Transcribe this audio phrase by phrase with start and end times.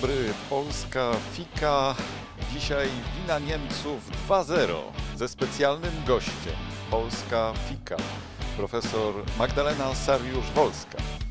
[0.00, 1.94] dobry, Polska Fika.
[2.52, 4.74] Dzisiaj wina Niemców 2.0
[5.16, 6.56] ze specjalnym gościem.
[6.90, 7.96] Polska Fika,
[8.56, 11.23] profesor Magdalena Sariusz-Wolska.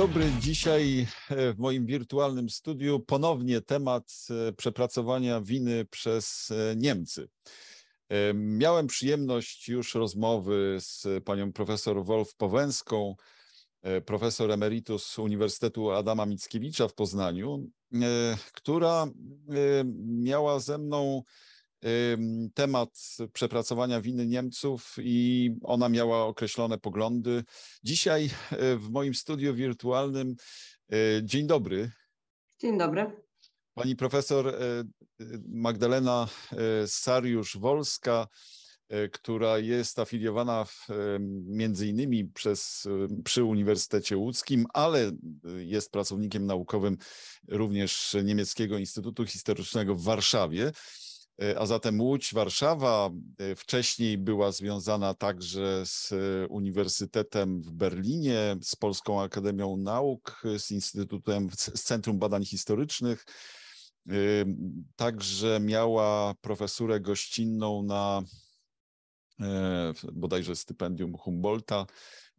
[0.00, 0.32] Dobry.
[0.40, 7.28] Dzisiaj e, w moim wirtualnym studiu ponownie temat e, przepracowania winy przez e, Niemcy.
[8.34, 13.14] Miałem przyjemność już rozmowy z panią profesor Wolf Powęską,
[14.06, 17.70] profesor emeritus Uniwersytetu Adama Mickiewicza w Poznaniu,
[18.52, 19.06] która
[20.06, 21.22] miała ze mną
[22.54, 27.44] temat przepracowania winy Niemców i ona miała określone poglądy.
[27.84, 30.36] Dzisiaj e, w moim studiu wirtualnym
[30.92, 31.90] e, dzień dobry.
[32.60, 33.22] Dzień dobry.
[33.74, 34.54] Pani profesor e,
[35.48, 36.28] Magdalena
[36.86, 38.26] Sariusz-Wolska,
[39.12, 40.86] która jest afiliowana w,
[41.46, 42.88] między innymi przez,
[43.24, 45.12] przy Uniwersytecie Łódzkim, ale
[45.58, 46.96] jest pracownikiem naukowym
[47.48, 50.72] również Niemieckiego Instytutu Historycznego w Warszawie.
[51.40, 58.56] E, a zatem Łódź, Warszawa e, wcześniej była związana także z e, Uniwersytetem w Berlinie,
[58.62, 63.24] z Polską Akademią Nauk, z Instytutem, z Centrum Badań Historycznych.
[64.96, 68.22] Także miała profesurę gościnną na
[70.12, 71.86] bodajże stypendium Humboldta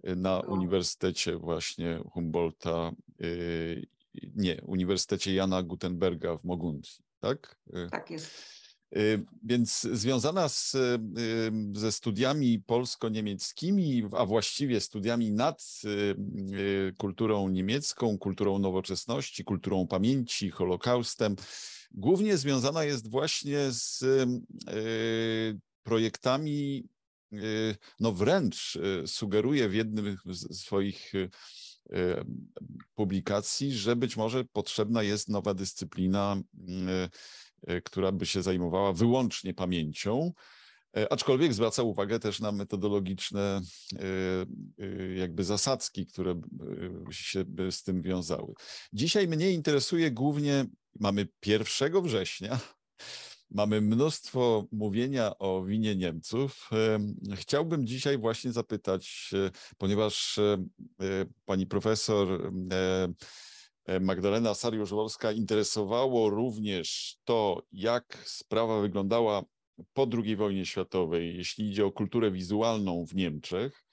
[0.04, 2.92] na Uniwersytecie właśnie Humboldta,
[4.36, 7.56] nie, Uniwersytecie Jana Gutenberga w Mogundii, tak?
[7.92, 8.61] Tak jest.
[8.98, 18.18] Y, więc związana z, y, ze studiami polsko-niemieckimi, a właściwie studiami nad y, kulturą niemiecką,
[18.18, 21.36] kulturą nowoczesności, kulturą pamięci, Holokaustem,
[21.92, 24.06] głównie związana jest właśnie z
[25.84, 26.84] projektami,
[28.00, 31.12] no wręcz sugeruje w jednym z swoich
[32.96, 36.42] publikacji, że być może potrzebna jest nowa dyscyplina
[37.84, 40.34] która by się zajmowała wyłącznie pamięcią,
[40.98, 43.62] e, aczkolwiek zwraca uwagę też na metodologiczne
[44.00, 46.42] e, jakby zasadzki, które
[47.12, 48.54] się z tym wiązały.
[48.94, 50.66] Dzisiaj mnie interesuje głównie,
[51.00, 52.60] mamy 1 września,
[53.52, 56.70] mamy mnóstwo mówienia o winie Niemców.
[57.36, 59.32] Chciałbym dzisiaj właśnie zapytać,
[59.78, 60.40] ponieważ
[61.46, 63.08] pani profesor E,
[64.02, 69.44] Magdalena Sariusz-Wolska interesowało również to, jak sprawa wyglądała
[69.94, 73.84] po II wojnie światowej, jeśli idzie o kulturę wizualną w Niemczech.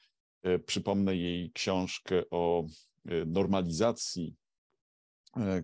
[0.43, 2.65] E, przypomnę jej książkę o
[3.06, 4.34] e, normalizacji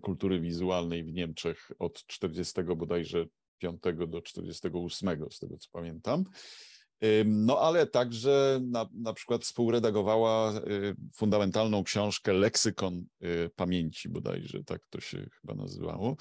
[0.00, 3.26] kultury wizualnej w Niemczech od 40 bodajże
[3.58, 6.24] 5 do 48, z tego co pamiętam.
[7.24, 14.86] No ale także na, na przykład współredagowała y, fundamentalną książkę Leksykon y, Pamięci bodajże, tak
[14.90, 16.16] to się chyba nazywało.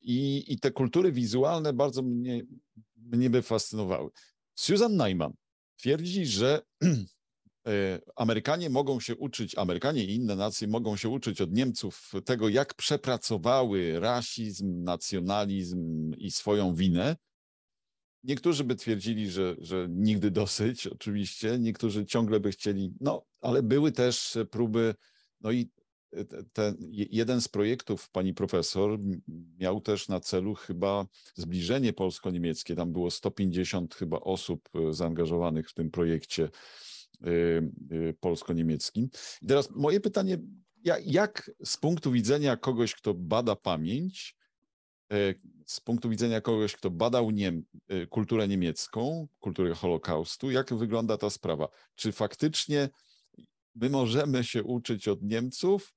[0.00, 2.42] I, i te kultury wizualne bardzo mnie,
[2.96, 4.10] mnie by fascynowały.
[4.54, 5.32] Susan Neiman
[5.76, 6.62] twierdzi, że
[7.66, 12.48] e, Amerykanie mogą się uczyć, Amerykanie i inne nacje mogą się uczyć od Niemców tego,
[12.48, 17.16] jak przepracowały rasizm, nacjonalizm i swoją winę,
[18.24, 23.92] Niektórzy by twierdzili, że, że nigdy dosyć, oczywiście, niektórzy ciągle by chcieli, no, ale były
[23.92, 24.94] też próby,
[25.40, 25.70] no i
[26.52, 28.98] ten, jeden z projektów pani profesor
[29.58, 32.74] miał też na celu chyba zbliżenie polsko-niemieckie.
[32.76, 39.08] Tam było 150 chyba osób e, zaangażowanych w tym projekcie e, e, polsko-niemieckim.
[39.42, 40.38] I teraz moje pytanie,
[41.04, 44.37] jak z punktu widzenia kogoś, kto bada pamięć, E,
[45.66, 51.30] z punktu widzenia kogoś, kto badał Niem e, kulturę niemiecką, kulturę Holokaustu, jak wygląda ta
[51.30, 51.68] sprawa?
[51.94, 52.88] Czy faktycznie
[53.74, 55.94] my możemy się uczyć od Niemców?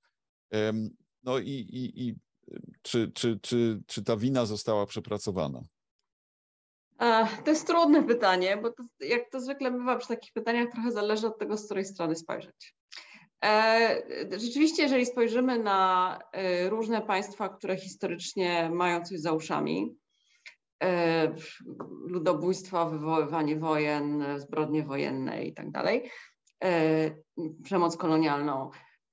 [1.24, 2.16] No i, i, i
[2.82, 5.64] czy, czy, czy, czy ta wina została przepracowana?
[7.46, 11.28] To jest trudne pytanie, bo to, jak to zwykle bywa przy takich pytaniach, trochę zależy
[11.28, 12.76] od tego, z której strony spojrzeć.
[13.46, 14.04] E,
[14.38, 19.96] rzeczywiście, jeżeli spojrzymy na e, różne państwa, które historycznie mają coś za uszami,
[20.84, 21.34] e,
[22.06, 26.12] ludobójstwa, wywoływanie wojen, zbrodnie wojenne i tak dalej,
[27.64, 28.70] przemoc kolonialną,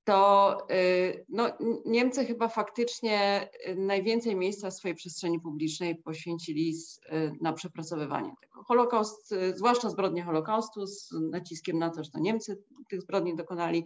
[0.09, 1.49] to y, no,
[1.87, 6.75] Niemcy chyba faktycznie y, najwięcej miejsca w swojej przestrzeni publicznej poświęcili
[7.13, 8.63] y, na przepracowywanie tego.
[8.63, 13.85] Holokaust, zwłaszcza zbrodnie Holokaustu z naciskiem na to, że to Niemcy tych zbrodni dokonali,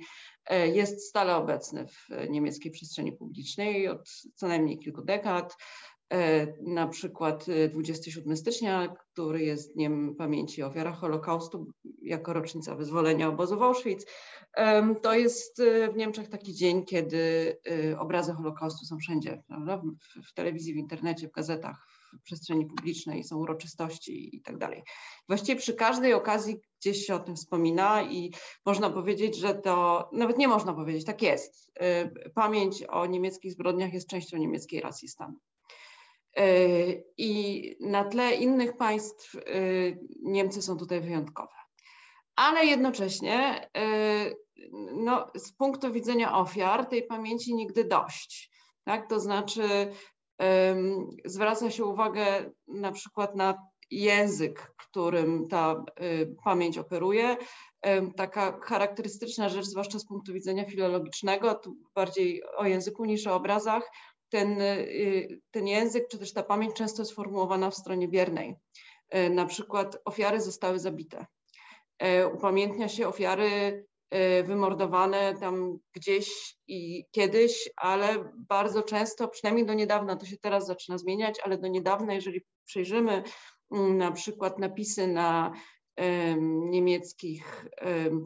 [0.51, 5.57] jest stale obecny w niemieckiej przestrzeni publicznej od co najmniej kilku dekad.
[6.61, 11.73] Na przykład 27 stycznia, który jest Dniem Pamięci o ofiarach Holokaustu,
[12.03, 14.07] jako rocznica wyzwolenia obozu Auschwitz,
[15.03, 17.57] to jest y, w Niemczech taki dzień, kiedy
[17.99, 19.77] obrazy Holokaustu są wszędzie, prawda?
[19.77, 21.87] W, w telewizji, w internecie, w gazetach,
[22.21, 24.83] w przestrzeni publicznej, są uroczystości i tak dalej.
[25.29, 28.33] Właściwie przy każdej okazji gdzieś się o tym wspomina i
[28.67, 31.73] można powiedzieć, że to, nawet nie można powiedzieć, tak jest.
[32.35, 35.35] Pamięć o niemieckich zbrodniach jest częścią niemieckiej racji stanu.
[37.19, 39.37] I na tle innych państw
[40.23, 41.63] Niemcy są tutaj wyjątkowe
[42.37, 44.37] ale jednocześnie y,
[44.95, 48.51] no, z punktu widzenia ofiar tej pamięci nigdy dość.
[48.85, 49.09] Tak?
[49.09, 49.93] To znaczy
[51.25, 53.55] zwraca się uwagę na przykład na
[53.91, 55.85] język, którym ta
[56.45, 57.37] pamięć operuje.
[58.17, 63.91] Taka charakterystyczna rzecz, zwłaszcza z punktu widzenia filologicznego, tu bardziej o języku niż o obrazach,
[64.33, 68.57] ten, y, ten język czy też ta pamięć często jest formułowana w stronie biernej.
[69.31, 71.27] Na przykład ofiary zostały zabite.
[71.99, 73.85] E, upamiętnia się ofiary
[74.45, 80.99] wymordowane tam gdzieś i kiedyś, ale bardzo często, przynajmniej do niedawna, to się teraz zaczyna
[80.99, 83.23] zmieniać, ale do niedawna, jeżeli przejrzymy
[83.73, 85.53] mm, na przykład napisy na
[86.41, 87.67] niemieckich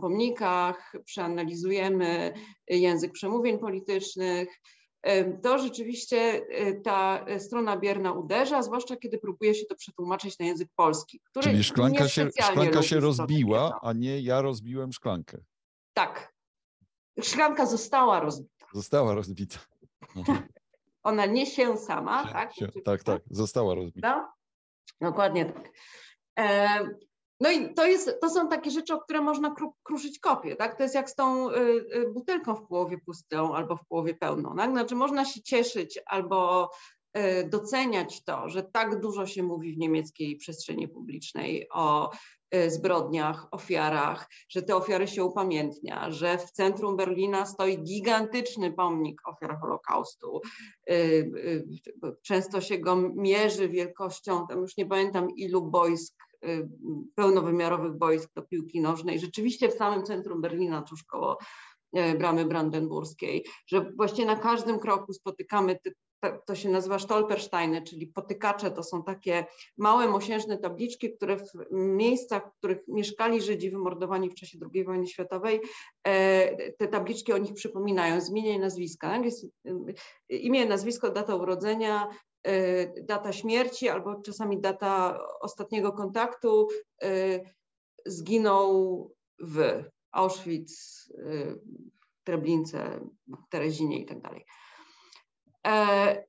[0.01, 2.33] pomnikach, przeanalizujemy
[2.69, 4.49] język przemówień politycznych,
[5.43, 10.69] to rzeczywiście e, ta strona bierna uderza, zwłaszcza kiedy próbuje się to przetłumaczyć na język
[10.77, 11.21] polski.
[11.43, 15.39] Czyli szklanka się, szklanka się rozbiła, a nie ja rozbiłem szklankę.
[15.93, 16.33] Tak.
[17.23, 18.67] Szklanka została rozbita.
[18.73, 19.59] Została rozbita.
[21.03, 22.55] Ona nie się sama, się, tak?
[22.55, 24.17] Się, tak, tak, została rozbita.
[25.01, 25.09] No?
[25.11, 25.73] Dokładnie tak.
[27.41, 30.77] No i to, jest, to są takie rzeczy, o które można kru, kruszyć kopię, tak?
[30.77, 31.55] To jest jak z tą y,
[31.95, 34.71] y, butelką w połowie pustą albo w połowie pełną, tak?
[34.71, 36.71] Znaczy można się cieszyć albo
[37.17, 42.11] y, doceniać to, że tak dużo się mówi w niemieckiej przestrzeni publicznej o
[42.69, 49.59] zbrodniach, ofiarach, że te ofiary się upamiętnia, że w centrum Berlina stoi gigantyczny pomnik ofiar
[49.61, 50.41] Holokaustu.
[52.23, 56.26] Często się go mierzy wielkością, tam już nie pamiętam ilu boisk
[57.15, 61.39] pełnowymiarowych boisk do piłki nożnej, rzeczywiście w samym centrum Berlina, tuż koło
[61.93, 65.79] e, bramy brandenburskiej, że właściwie na każdym kroku spotykamy
[66.47, 69.47] to się nazywa Stolpersteiny, czyli potykacze to są takie
[69.79, 75.07] małe, mosiężne tabliczki, które w miejscach, w których mieszkali Żydzi wymordowani w czasie II wojny
[75.07, 75.61] światowej,
[76.05, 79.23] e, te tabliczki o nich przypominają, zmieniaj nazwiska.
[79.23, 79.95] Y,
[80.29, 82.36] imię, nazwisko, data urodzenia, Y,
[83.03, 86.69] data śmierci albo czasami data ostatniego kontaktu
[87.05, 87.41] y,
[88.07, 91.61] zginął w Auschwitz, y,
[92.25, 93.01] Treblince,
[93.51, 94.45] Terezinie i tak dalej.
[95.67, 96.25] E,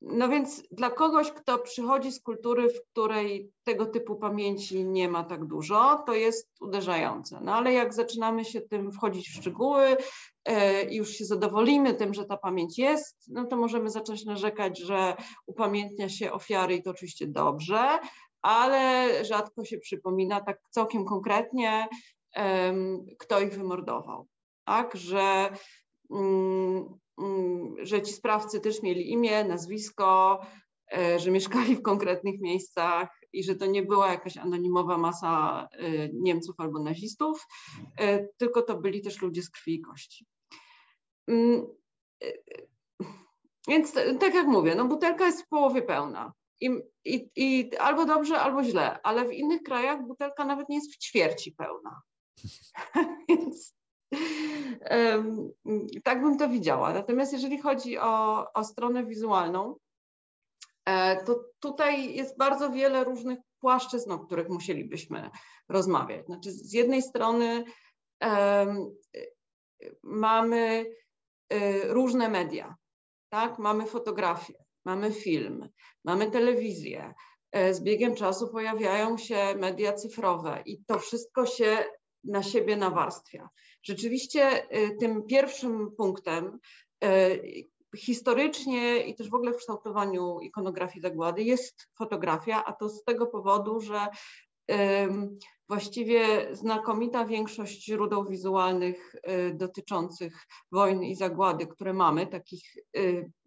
[0.00, 5.24] no więc dla kogoś, kto przychodzi z kultury, w której tego typu pamięci nie ma
[5.24, 7.40] tak dużo, to jest uderzające.
[7.40, 9.96] No ale jak zaczynamy się tym wchodzić w szczegóły
[10.90, 15.16] i już się zadowolimy tym, że ta pamięć jest, no to możemy zacząć narzekać, że
[15.46, 17.98] upamiętnia się ofiary i to oczywiście dobrze,
[18.42, 21.88] ale rzadko się przypomina tak całkiem konkretnie,
[23.18, 24.26] kto ich wymordował.
[24.64, 25.50] Tak, że
[26.10, 30.40] mm, Mm, że ci sprawcy też mieli imię, nazwisko,
[30.92, 36.08] e, że mieszkali w konkretnych miejscach i że to nie była jakaś anonimowa masa e,
[36.12, 37.46] Niemców albo nazistów,
[38.00, 40.26] e, tylko to byli też ludzie z krwi i kości.
[41.28, 41.66] Mm,
[43.68, 46.32] więc tak jak mówię, no butelka jest w połowie pełna.
[46.60, 46.70] I,
[47.04, 50.98] i, I albo dobrze, albo źle, ale w innych krajach butelka nawet nie jest w
[50.98, 52.02] ćwierci pełna.
[53.28, 53.78] Więc
[56.04, 56.92] tak bym to widziała.
[56.92, 59.76] Natomiast jeżeli chodzi o, o stronę wizualną,
[60.84, 65.30] e, to tutaj jest bardzo wiele różnych płaszczyzn, o których musielibyśmy
[65.68, 66.26] rozmawiać.
[66.26, 67.64] Znaczy, z jednej strony
[68.20, 68.96] um,
[70.02, 70.86] mamy
[71.84, 72.76] różne media,
[73.28, 73.58] tak?
[73.58, 75.68] Mamy fotografię, mamy film,
[76.04, 77.14] mamy telewizję.
[77.52, 81.84] E, z biegiem czasu pojawiają się media cyfrowe i to wszystko się
[82.24, 83.48] na siebie nawarstwia.
[83.82, 86.58] Rzeczywiście y, tym pierwszym punktem
[87.04, 93.04] y, historycznie i też w ogóle w kształtowaniu ikonografii zagłady jest fotografia, a to z
[93.04, 94.06] tego powodu, że
[95.68, 99.14] właściwie znakomita większość źródeł wizualnych
[99.54, 102.62] dotyczących wojny i zagłady, które mamy, takich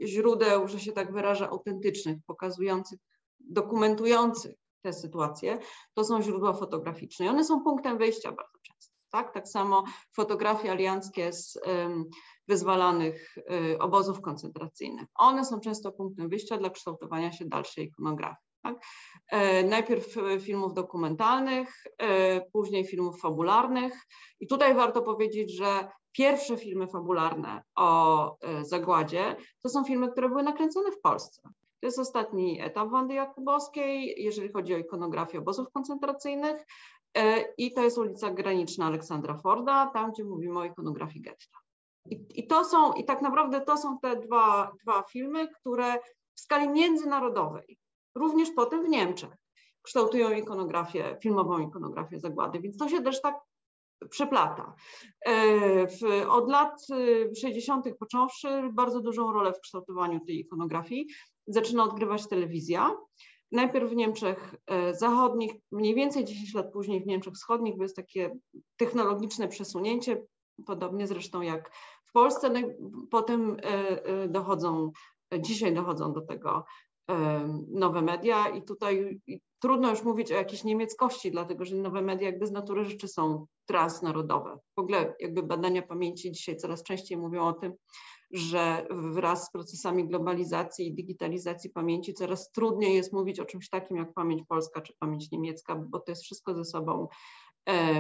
[0.02, 3.00] źródeł, że się tak wyraża, autentycznych, pokazujących,
[3.40, 5.60] dokumentujących te sytuacje,
[5.94, 7.26] to są źródła fotograficzne.
[7.26, 8.96] I one są punktem wyjścia bardzo często.
[9.12, 9.84] Tak, tak samo
[10.16, 11.60] fotografie alianckie z
[12.48, 15.08] wyzwalanych y, obozów koncentracyjnych.
[15.16, 18.51] One są często punktem wyjścia dla kształtowania się dalszej ikonografii.
[18.64, 18.76] Tak?
[19.28, 23.94] E, najpierw filmów dokumentalnych, e, później filmów fabularnych.
[24.40, 30.30] I tutaj warto powiedzieć, że pierwsze filmy fabularne o e, zagładzie to są filmy, które
[30.30, 31.42] były nakręcone w Polsce.
[31.80, 36.66] To jest ostatni etap Wandy Jakubowskiej, jeżeli chodzi o ikonografię obozów koncentracyjnych.
[37.58, 41.58] I to jest ulica Graniczna Aleksandra Forda, tam gdzie mówimy o ikonografii getta.
[42.10, 46.00] I, I, to są, i tak naprawdę to są te dwa, dwa filmy, które
[46.36, 47.78] w skali międzynarodowej,
[48.16, 49.30] również potem w Niemczech,
[49.82, 52.60] kształtują ikonografię, filmową ikonografię zagłady.
[52.60, 53.36] Więc to się też tak
[54.10, 54.76] przeplata.
[55.28, 56.88] E, od lat
[57.42, 57.88] 60.
[57.88, 61.08] Y, począwszy bardzo dużą rolę w kształtowaniu tej ikonografii
[61.48, 62.98] zaczyna odgrywać telewizja.
[63.52, 67.96] Najpierw w Niemczech e, zachodnich, mniej więcej 10 lat później w Niemczech wschodnich, bo jest
[67.96, 68.38] takie
[68.78, 70.24] technologiczne przesunięcie,
[70.66, 71.72] podobnie zresztą jak
[72.06, 72.50] w Polsce.
[72.50, 72.60] No
[73.12, 73.64] potem e,
[74.06, 74.92] e, dochodzą,
[75.40, 76.66] dzisiaj dochodzą do tego e,
[77.68, 79.22] nowe media i tutaj
[79.60, 83.46] trudno już mówić o jakiejś niemieckości, dlatego że nowe media jakby z natury rzeczy są
[83.66, 84.58] transnarodowe.
[84.76, 87.74] W ogóle jakby badania pamięci dzisiaj coraz częściej mówią o tym,
[88.32, 93.98] że wraz z procesami globalizacji i digitalizacji pamięci coraz trudniej jest mówić o czymś takim
[93.98, 97.08] jak pamięć polska czy pamięć niemiecka, bo to jest wszystko ze sobą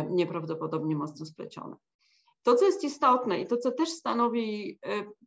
[0.09, 1.75] nieprawdopodobnie mocno splecione.
[2.43, 4.79] To, co jest istotne i to, co też stanowi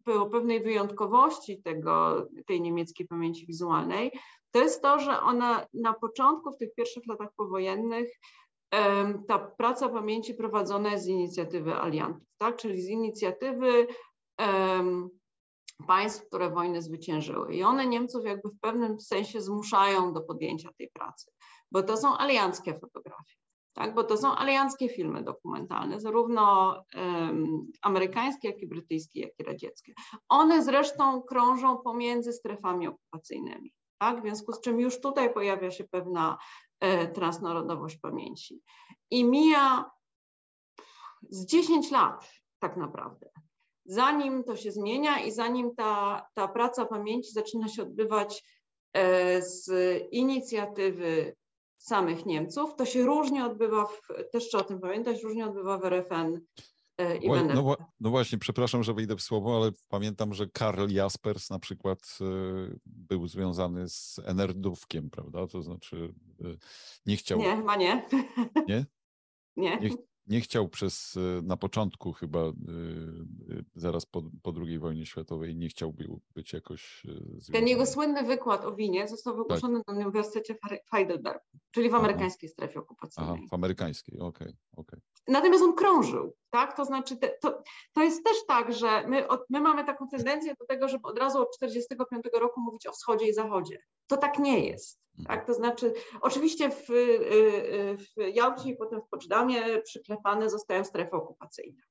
[0.08, 4.12] e, o pewnej wyjątkowości tego, tej niemieckiej pamięci wizualnej,
[4.50, 8.08] to jest to, że ona na początku, w tych pierwszych latach powojennych,
[9.28, 12.56] ta praca pamięci prowadzona jest z inicjatywy aliantów, tak?
[12.56, 13.86] czyli z inicjatywy
[14.38, 15.10] um,
[15.86, 17.54] państw, które wojny zwyciężyły.
[17.54, 21.30] I one Niemców jakby w pewnym sensie zmuszają do podjęcia tej pracy,
[21.72, 23.43] bo to są alianckie fotografie
[23.74, 23.94] tak?
[23.94, 29.92] bo to są alianckie filmy dokumentalne, zarówno um, amerykańskie, jak i brytyjskie, jak i radzieckie.
[30.28, 34.20] One zresztą krążą pomiędzy strefami okupacyjnymi, tak?
[34.20, 36.38] w związku z czym już tutaj pojawia się pewna
[36.80, 38.60] e, transnarodowość pamięci.
[39.10, 39.90] I mija
[41.30, 43.30] z 10 lat tak naprawdę,
[43.84, 48.44] zanim to się zmienia i zanim ta, ta praca pamięci zaczyna się odbywać
[48.92, 49.70] e, z
[50.12, 51.36] inicjatywy
[51.84, 52.76] samych Niemców.
[52.76, 54.00] To się różnie odbywa, w,
[54.32, 56.40] też trzeba o tym pamiętać, różnie odbywa w RFN
[56.98, 60.88] e, i w no, no, właśnie, przepraszam, że wyjdę w słowo, ale pamiętam, że Karl
[60.88, 62.24] Jaspers na przykład e,
[62.86, 65.46] był związany z Enerdówkiem, prawda?
[65.46, 66.14] To znaczy
[66.44, 66.44] e,
[67.06, 67.38] nie chciał...
[67.38, 68.08] Nie, ma nie.
[68.68, 68.86] Nie?
[69.56, 69.78] Nie.
[69.78, 69.90] nie
[70.26, 72.52] nie chciał przez, e, na początku chyba, e, e,
[73.74, 75.94] zaraz po, po II wojnie światowej, nie chciał
[76.34, 77.58] być jakoś związany.
[77.58, 79.86] Ten jego słynny wykład o winie został wygłoszony tak.
[79.86, 80.56] na Uniwersytecie
[80.90, 82.52] Heidelberg, czyli w amerykańskiej Aha.
[82.52, 83.34] strefie okupacyjnej.
[83.34, 85.00] Aha, w amerykańskiej, okej, okay, okej.
[85.00, 85.00] Okay.
[85.28, 86.76] Natomiast on krążył, tak?
[86.76, 90.54] To znaczy, te, to, to jest też tak, że my, od, my mamy taką tendencję
[90.60, 93.82] do tego, żeby od razu od 1945 roku mówić o wschodzie i zachodzie.
[94.06, 95.00] To tak nie jest.
[95.18, 95.38] Mhm.
[95.38, 100.84] Tak, to znaczy, oczywiście w, y, y, w Jałcie i potem w Poczdamie przyklepane zostają
[100.84, 101.82] strefy okupacyjne,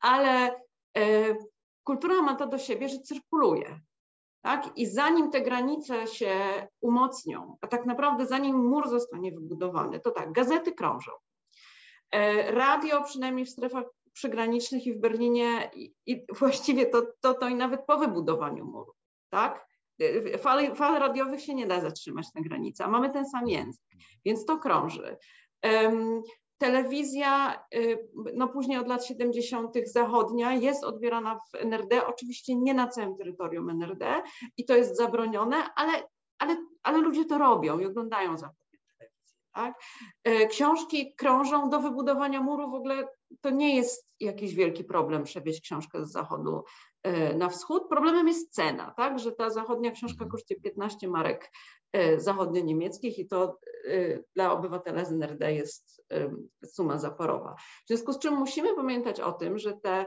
[0.00, 0.60] ale
[0.96, 1.34] e,
[1.84, 3.80] kultura ma to do siebie, że cyrkuluje.
[4.42, 4.78] Tak?
[4.78, 10.32] I zanim te granice się umocnią, a tak naprawdę zanim mur zostanie wybudowany, to tak,
[10.32, 11.12] gazety krążą.
[12.10, 17.48] E, radio, przynajmniej w strefach przygranicznych i w Berlinie, i, i właściwie to, to, to
[17.48, 18.92] i nawet po wybudowaniu muru,
[19.30, 19.66] tak?
[20.38, 23.84] Fal, fal radiowych się nie da zatrzymać na granicy, a mamy ten sam język,
[24.24, 25.16] więc to krąży.
[25.64, 26.22] Um,
[26.58, 29.74] telewizja, y, no później od lat 70.
[29.84, 34.22] zachodnia jest odbierana w NRD, oczywiście nie na całym terytorium NRD
[34.56, 35.92] i to jest zabronione, ale,
[36.38, 38.50] ale, ale ludzie to robią i oglądają telewizję.
[39.56, 39.74] Tak?
[40.24, 43.08] E, książki krążą do wybudowania muru, w ogóle
[43.40, 46.64] to nie jest jakiś wielki problem przewieźć książkę z zachodu
[47.06, 47.88] E, na wschód.
[47.88, 50.30] Problemem jest cena, tak, że ta zachodnia książka mhm.
[50.30, 51.52] kosztuje 15 marek
[51.92, 53.58] e, zachodnio-niemieckich i to
[54.34, 56.04] dla obywatela z NRD jest
[56.64, 57.54] suma zaporowa.
[57.84, 60.06] W związku z czym musimy pamiętać o tym, że te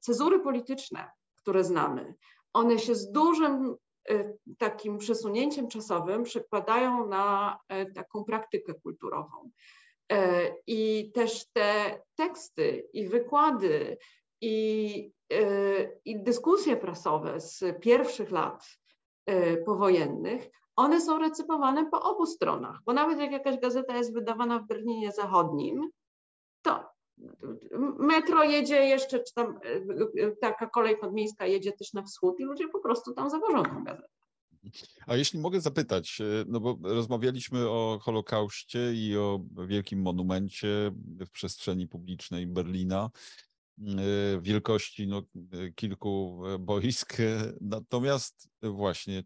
[0.00, 2.14] cezury polityczne, które znamy,
[2.52, 3.76] one się z dużym
[4.58, 7.58] takim przesunięciem czasowym przekładają na
[7.94, 9.50] taką praktykę kulturową.
[10.66, 13.98] I też te teksty i wykłady
[14.40, 15.12] i,
[16.04, 18.66] i dyskusje prasowe z pierwszych lat
[19.66, 24.66] powojennych, one są recypowane po obu stronach, bo nawet jak jakaś gazeta jest wydawana w
[24.66, 25.90] Berlinie Zachodnim,
[26.62, 26.93] to
[27.98, 29.58] metro jedzie jeszcze, czy tam
[30.40, 34.08] taka kolej podmiejska jedzie też na wschód i ludzie po prostu tam zawożą gazetę.
[35.06, 41.88] A jeśli mogę zapytać, no bo rozmawialiśmy o Holokauście i o wielkim monumencie w przestrzeni
[41.88, 43.10] publicznej Berlina,
[44.40, 45.22] wielkości no,
[45.74, 47.16] kilku boisk,
[47.60, 49.24] natomiast właśnie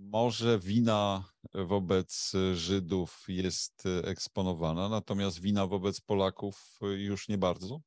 [0.00, 7.80] może wina wobec Żydów jest eksponowana, natomiast wina wobec Polaków już nie bardzo?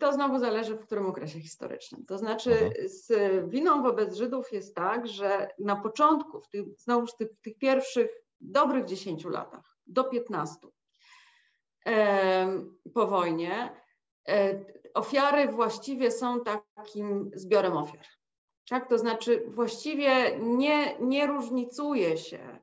[0.00, 2.06] To znowu zależy, w którym okresie historycznym.
[2.06, 2.70] To znaczy, Aha.
[2.84, 3.10] z
[3.50, 7.58] winą wobec Żydów jest tak, że na początku, w tych, znowu w tych, w tych
[7.58, 10.56] pierwszych dobrych 10 latach, do 15
[12.94, 13.76] po wojnie,
[14.28, 16.40] e, ofiary właściwie są
[16.76, 18.06] takim zbiorem ofiar.
[18.68, 18.88] Tak?
[18.88, 22.58] To znaczy właściwie nie, nie różnicuje się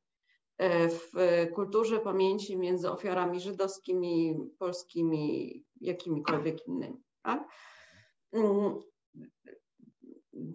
[0.57, 1.12] e, w
[1.55, 7.03] kulturze pamięci między ofiarami żydowskimi, polskimi, jakimikolwiek innymi.
[7.22, 7.43] Tak?
[8.33, 8.79] Mm,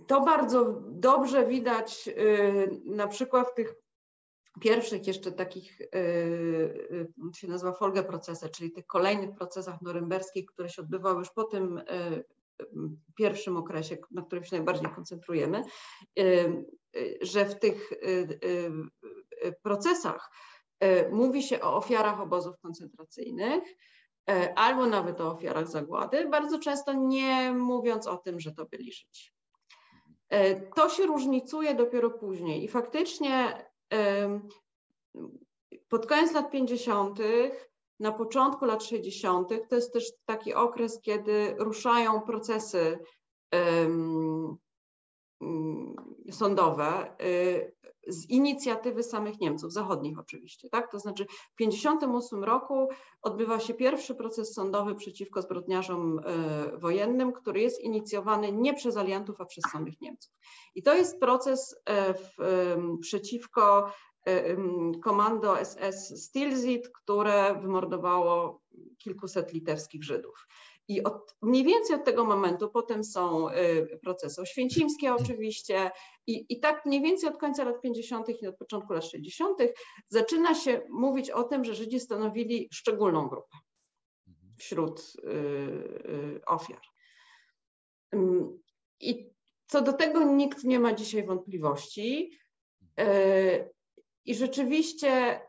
[0.07, 3.75] to bardzo dobrze widać y, na przykład w tych
[4.61, 10.83] pierwszych jeszcze takich, y, się nazywa Folge procesy, czyli tych kolejnych procesach norymberskich, które się
[10.83, 11.81] odbywały już po tym
[13.15, 15.63] pierwszym okresie, na którym się najbardziej koncentrujemy,
[17.21, 17.91] że w tych
[19.63, 20.31] procesach
[21.11, 23.65] mówi się o ofiarach obozów koncentracyjnych,
[24.57, 29.31] albo nawet o ofiarach zagłady, bardzo często nie mówiąc o tym, że to byli Żydzi.
[30.75, 33.65] To się różnicuje dopiero później i faktycznie
[35.89, 37.19] pod koniec lat 50
[38.01, 39.49] na początku lat 60.
[39.69, 42.99] to jest też taki okres, kiedy ruszają procesy
[43.53, 44.59] um,
[46.31, 47.79] sądowe y,
[48.09, 50.91] z inicjatywy samych Niemców, zachodnich oczywiście, tak?
[50.91, 52.89] To znaczy w 1958 roku
[53.23, 59.41] odbywa się pierwszy proces sądowy przeciwko zbrodniarzom y, wojennym, który jest inicjowany nie przez aliantów,
[59.41, 60.33] a przez samych Niemców.
[60.75, 61.77] I to jest proces y,
[62.15, 62.31] w,
[63.01, 63.93] przeciwko
[65.03, 68.63] komando SS Stilzit, które wymordowało
[68.99, 70.47] kilkuset litewskich Żydów.
[70.89, 75.91] I od, mniej więcej od tego momentu potem są e, procesy oświęcimskie oczywiście
[76.27, 78.43] i, i tak mniej więcej od końca lat 50.
[78.43, 79.59] i od początku lat 60.
[80.09, 83.57] zaczyna się mówić o tym, że Żydzi stanowili szczególną grupę
[84.59, 86.81] wśród y, ofiar.
[89.01, 89.31] I
[89.67, 92.31] co do tego nikt nie ma dzisiaj wątpliwości.
[94.29, 95.41] I rzeczywiście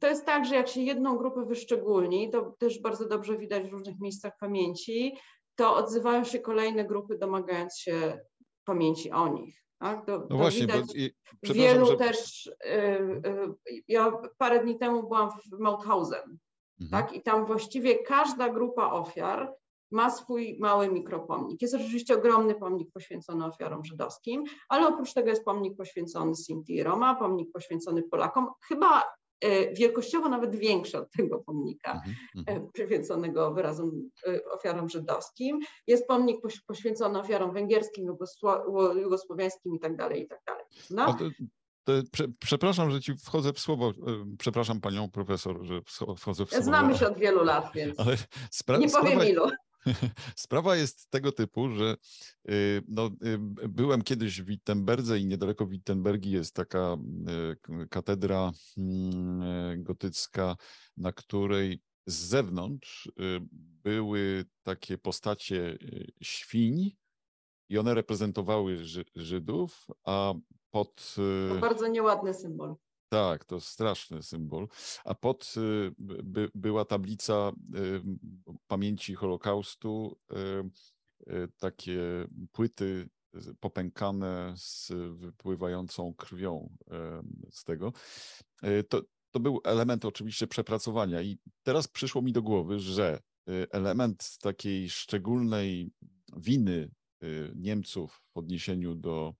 [0.00, 3.72] to jest tak, że jak się jedną grupę wyszczególni, to też bardzo dobrze widać w
[3.72, 5.16] różnych miejscach pamięci,
[5.54, 8.20] to odzywają się kolejne grupy, domagając się
[8.64, 9.64] pamięci o nich.
[9.78, 10.06] Tak?
[10.06, 10.84] To, no to właśnie, widać
[11.42, 11.96] bo, wielu że...
[11.96, 12.46] też.
[12.46, 16.38] Y, y, ja parę dni temu byłam w Mauthausen,
[16.80, 16.90] mhm.
[16.90, 17.12] tak?
[17.12, 19.54] I tam właściwie każda grupa ofiar
[19.90, 21.62] ma swój mały mikropomnik.
[21.62, 26.82] Jest oczywiście ogromny pomnik poświęcony ofiarom żydowskim, ale oprócz tego jest pomnik poświęcony Sinti i
[26.82, 29.02] Roma, pomnik poświęcony Polakom, chyba
[29.40, 32.02] e, wielkościowo nawet większy od tego pomnika
[32.36, 32.66] mm -hmm.
[32.74, 35.60] poświęconego wyrazom e, ofiarom żydowskim.
[35.86, 38.16] Jest pomnik poświęcony ofiarom węgierskim,
[39.02, 40.64] jugosłowiańskim i tak dalej, i tak dalej.
[40.90, 41.16] No.
[42.12, 43.92] Prze, przepraszam, że ci wchodzę w słowo.
[44.38, 45.80] Przepraszam panią profesor, że
[46.16, 46.64] wchodzę w słowo.
[46.64, 48.16] Znamy się od wielu lat, więc ale
[48.52, 49.42] spra- nie powiem sprawa, ilu.
[50.36, 51.96] Sprawa jest tego typu, że
[52.50, 53.38] y, no, y,
[53.68, 56.96] byłem kiedyś w Wittenberdze i niedaleko Wittenbergi jest taka
[57.84, 60.56] y, katedra mm, gotycka,
[60.96, 63.12] na której z zewnątrz
[63.82, 65.78] były takie postacie
[66.22, 66.96] świń
[67.68, 68.76] i one reprezentowały
[69.16, 70.34] Żydów, a
[70.70, 71.14] pod...
[71.48, 72.76] To bardzo nieładny symbol.
[73.10, 74.68] Tak, to straszny symbol.
[75.04, 78.02] A pod y, by, była tablica y,
[78.66, 83.08] pamięci Holokaustu, y, takie płyty
[83.60, 86.76] popękane z wypływającą krwią
[87.50, 87.92] z tego.
[88.88, 93.20] To, to był element oczywiście przepracowania i teraz przyszło mi do głowy, że
[93.70, 95.92] element takiej szczególnej
[96.36, 96.90] winy
[97.54, 99.34] Niemców w odniesieniu do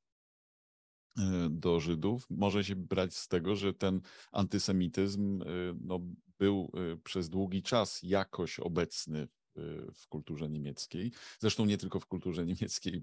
[1.51, 2.27] do Żydów.
[2.31, 4.01] Może się brać z tego, że ten
[4.33, 5.47] antysemityzm e,
[5.81, 6.01] no,
[6.39, 9.29] był e, przez długi czas jakoś obecny
[9.95, 11.13] w kulturze niemieckiej.
[11.39, 13.03] Zresztą nie tylko w kulturze niemieckiej,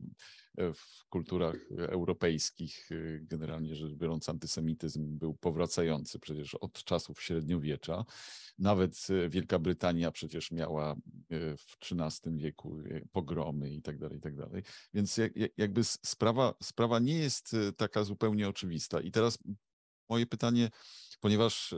[0.57, 2.89] w kulturach europejskich,
[3.21, 8.05] generalnie rzecz biorąc, antysemityzm był powracający przecież od czasów średniowiecza.
[8.57, 10.95] Nawet Wielka Brytania przecież miała
[11.57, 12.79] w XIII wieku
[13.11, 14.63] pogromy i tak dalej, i tak dalej.
[14.93, 15.19] Więc
[15.57, 19.01] jakby sprawa, sprawa nie jest taka zupełnie oczywista.
[19.01, 19.39] I teraz
[20.09, 20.69] moje pytanie,
[21.19, 21.75] ponieważ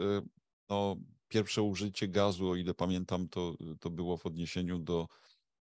[0.69, 0.97] no,
[1.30, 5.08] pierwsze użycie gazu, o ile pamiętam, to, to było w odniesieniu do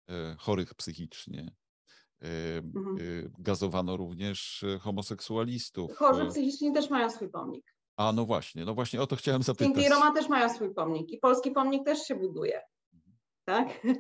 [0.10, 1.52] e, chorych psychicznie.
[2.22, 2.98] E, mhm.
[2.98, 3.00] E,
[3.40, 5.98] gazowano również homoseksualistów.
[5.98, 7.76] Chorzy psychicznie też mają swój pomnik.
[7.98, 9.74] A no właśnie, no właśnie o to chciałem zapytać.
[9.74, 12.62] Cinti Roma też mają swój pomnik i polski pomnik też się buduje.
[12.94, 13.18] Mhm.
[13.46, 13.68] Tak?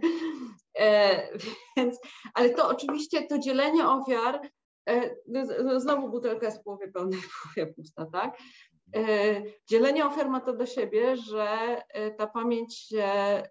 [0.79, 1.29] E,
[1.77, 1.99] więc,
[2.33, 4.51] ale to oczywiście to dzielenie ofiar,
[4.89, 5.15] e,
[5.77, 8.37] znowu butelka jest w połowie pełna, w połowie pusta, tak?
[8.95, 11.47] E, dzielenie ofiar ma to do siebie, że
[11.89, 13.49] e, ta pamięć się e,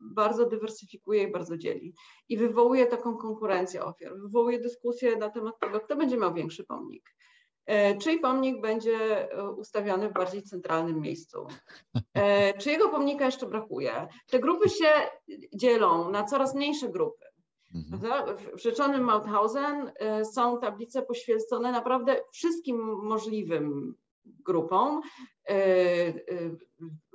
[0.00, 1.94] bardzo dywersyfikuje i bardzo dzieli
[2.28, 7.14] i wywołuje taką konkurencję ofiar, wywołuje dyskusję na temat tego, kto będzie miał większy pomnik.
[8.02, 11.46] Czyj pomnik będzie ustawiony w bardziej centralnym miejscu?
[12.58, 14.08] Czyjego pomnika jeszcze brakuje?
[14.30, 14.86] Te grupy się
[15.54, 17.24] dzielą na coraz mniejsze grupy.
[17.74, 18.36] Mhm.
[18.56, 19.92] W rzeczonym Mauthausen
[20.34, 25.00] są tablice poświęcone naprawdę wszystkim możliwym grupą,
[25.50, 26.56] y, y,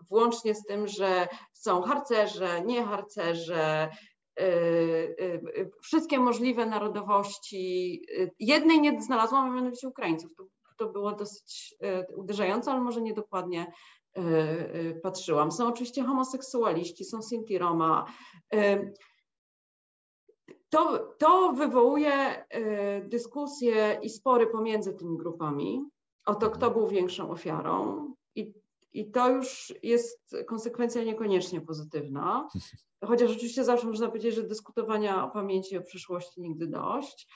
[0.10, 3.90] włącznie z tym, że są harcerze, nie harcerze,
[4.40, 8.02] y, wszystkie możliwe narodowości.
[8.40, 10.32] Jednej nie znalazłam, a mianowicie Ukraińców.
[10.38, 10.44] To,
[10.78, 11.76] to było dosyć
[12.16, 13.72] uderzające, ale może niedokładnie
[15.04, 15.52] patrzyłam.
[15.52, 18.06] Są oczywiście homoseksualiści, są Sinti Roma.
[20.70, 22.46] To, to wywołuje
[23.04, 25.90] dyskusje i spory pomiędzy tymi grupami
[26.26, 28.06] o to, kto był większą ofiarą.
[28.36, 28.54] I,
[28.94, 32.48] I to już jest konsekwencja niekoniecznie pozytywna.
[33.08, 37.28] Chociaż oczywiście zawsze można powiedzieć, że dyskutowania o pamięci o przyszłości nigdy dość,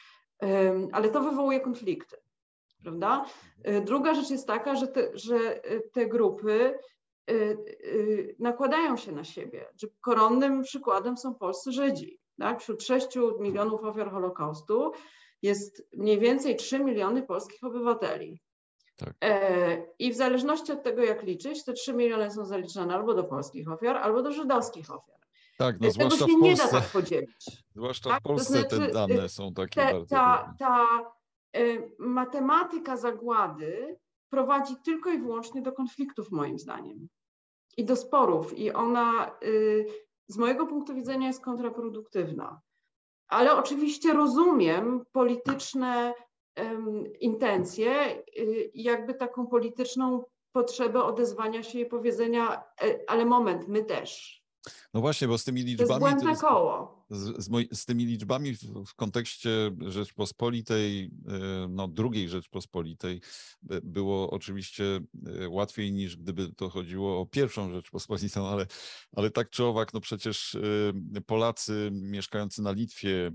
[0.92, 2.18] ale to wywołuje konflikty.
[2.84, 3.26] Prawda?
[3.64, 6.80] E, druga rzecz jest taka, że te, że te grupy
[7.30, 7.58] e, e,
[8.40, 9.66] nakładają się na siebie.
[10.02, 12.20] Koronnym przykładem są polscy Żydzi.
[12.40, 12.62] Tak?
[12.62, 13.08] Wśród 6
[13.40, 14.92] milionów ofiar Holokaustu
[15.42, 18.42] jest mniej więcej 3 miliony polskich obywateli.
[19.00, 19.14] Tak.
[19.24, 23.24] E, I w zależności od tego, jak liczyć, te 3 miliony są zaliczane albo do
[23.24, 25.20] polskich ofiar, albo do żydowskich ofiar.
[25.58, 26.66] Tak, no e, zwłaszcza tego się w Polsce.
[26.66, 27.64] nie da tak podzielić.
[27.76, 28.20] Zwłaszcza tak?
[28.20, 30.16] w Polsce to znaczy, te dane są takie te, bardzo.
[30.16, 30.86] Ta, ta
[31.58, 33.98] y, matematyka zagłady
[34.30, 37.08] prowadzi tylko i wyłącznie do konfliktów, moim zdaniem,
[37.78, 38.58] i do sporów.
[38.58, 39.86] I ona y,
[40.28, 42.62] z mojego punktu widzenia jest kontraproduktywna.
[43.28, 46.14] Ale oczywiście rozumiem polityczne
[47.20, 54.40] intencje y, jakby taką polityczną potrzebę odezwania się i powiedzenia, e, ale moment, my też.
[54.94, 56.22] No właśnie, bo z tymi liczbami.
[56.22, 62.30] To jest koło z, z, z, tymi liczbami w, w, kontekście Rzeczpospolitej, e, no drugiej
[62.30, 63.22] Rzeczpospolitej,
[63.70, 68.66] e, było oczywiście e, łatwiej niż gdyby to chodziło o pierwszą Rzeczpospolitą, ale,
[69.16, 70.58] ale tak czy owak, no przecież
[71.26, 73.32] Polacy mieszkający na Litwie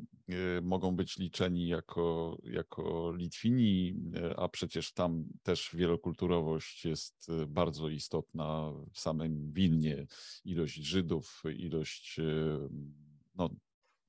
[0.63, 3.95] mogą być liczeni jako, jako Litwini,
[4.37, 10.07] a przecież tam też wielokulturowość jest bardzo istotna w samym Wilnie.
[10.45, 12.21] Ilość Żydów, ilość
[13.35, 13.51] no,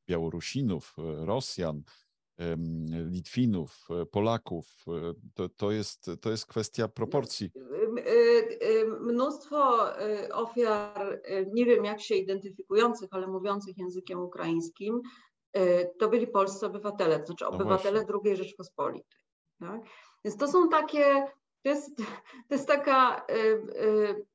[0.07, 1.83] Białorusinów, e, Rosjan,
[3.11, 4.85] Litwinów, e, Polaków.
[5.33, 7.51] To, to, jest, to jest kwestia proporcji.
[8.99, 9.89] Mnóstwo
[10.33, 11.21] ofiar,
[11.53, 15.01] nie wiem jak się identyfikujących, ale mówiących językiem ukraińskim,
[15.99, 19.19] to byli polscy obywatele, to znaczy no obywatele no II Rzeczpospolitej.
[19.59, 19.81] Tak?
[20.25, 21.27] Więc to są takie,
[21.63, 21.97] to jest,
[22.47, 23.25] to jest taka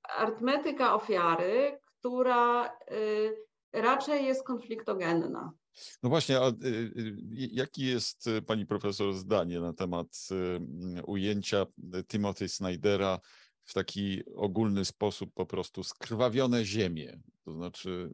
[0.02, 2.78] arytmetyka ofiary, która
[3.72, 5.52] raczej jest konfliktogenna.
[6.02, 7.16] No właśnie, a y, y,
[7.52, 10.28] jaki jest y, pani profesor zdanie na temat
[11.06, 11.66] ujęcia
[12.08, 13.20] Timothy Snydera
[13.64, 18.12] w taki ogólny sposób po prostu skrwawione ziemie, to znaczy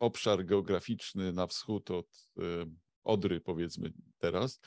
[0.00, 2.06] obszar geograficzny na wschód od
[3.04, 4.60] Odry powiedzmy teraz,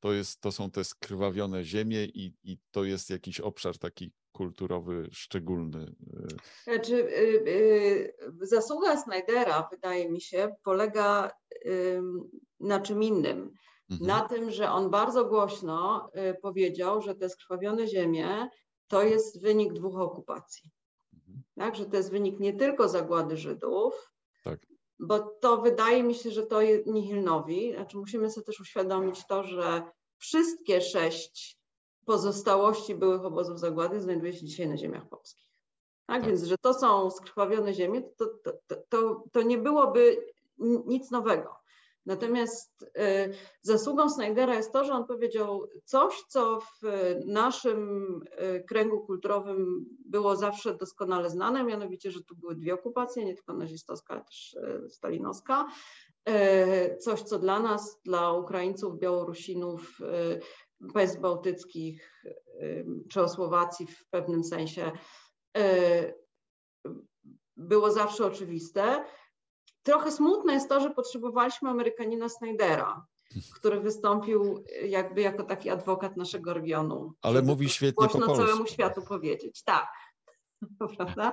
[0.00, 5.08] to, jest, to są te skrwawione ziemie i, i to jest jakiś obszar taki kulturowy
[5.12, 5.94] szczególny.
[6.66, 6.72] E.
[6.72, 11.30] Znaczy, y, y, zasługa Snydera, wydaje mi się, polega
[12.60, 13.52] na czym innym.
[13.90, 14.08] Mhm.
[14.08, 18.48] Na tym, że on bardzo głośno y, powiedział, że te skrwawione ziemie
[18.88, 20.70] to jest wynik dwóch okupacji.
[21.14, 21.42] Mhm.
[21.54, 24.12] Tak, że to jest wynik nie tylko zagłady Żydów,
[24.44, 24.60] tak.
[24.98, 27.72] bo to wydaje mi się, że to jest nihilnowi.
[27.74, 29.82] Znaczy musimy sobie też uświadomić to, że
[30.18, 31.61] wszystkie sześć
[32.04, 35.46] pozostałości byłych obozów zagłady znajduje się dzisiaj na ziemiach polskich.
[36.06, 36.26] Tak, tak.
[36.26, 38.52] więc że to są skrwawione ziemie, to, to,
[38.88, 40.26] to, to, nie byłoby
[40.86, 41.62] nic nowego.
[42.06, 42.86] Natomiast
[43.62, 46.82] zasługą Snydera jest to, że on powiedział coś, co w
[47.26, 48.20] naszym
[48.68, 54.14] kręgu kulturowym było zawsze doskonale znane, mianowicie, że tu były dwie okupacje, nie tylko nazistowska,
[54.14, 54.56] ale też
[54.88, 55.68] stalinowska.
[57.00, 59.98] Coś, co dla nas, dla Ukraińców, Białorusinów,
[60.94, 62.24] państw bałtyckich
[63.10, 64.92] czy o Słowacji w pewnym sensie
[67.56, 69.04] było zawsze oczywiste.
[69.82, 73.06] Trochę smutne jest to, że potrzebowaliśmy Amerykanina Snydera,
[73.54, 77.12] który wystąpił jakby jako taki adwokat naszego regionu.
[77.22, 78.36] Ale mówi świetnie po polsku.
[78.36, 79.62] całemu światu powiedzieć.
[79.62, 79.88] Tak,
[80.96, 81.32] prawda?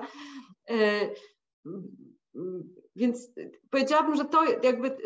[2.96, 3.30] Więc
[3.70, 4.96] powiedziałabym, że to jakby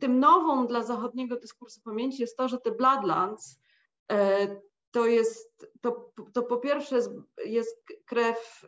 [0.00, 3.60] tym nową dla zachodniego dyskursu pamięci jest to, że te Bloodlands
[4.12, 4.56] e,
[4.90, 6.98] to jest, to, to po pierwsze
[7.44, 8.66] jest krew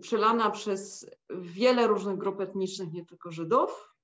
[0.00, 3.94] przelana przez wiele różnych grup etnicznych, nie tylko Żydów,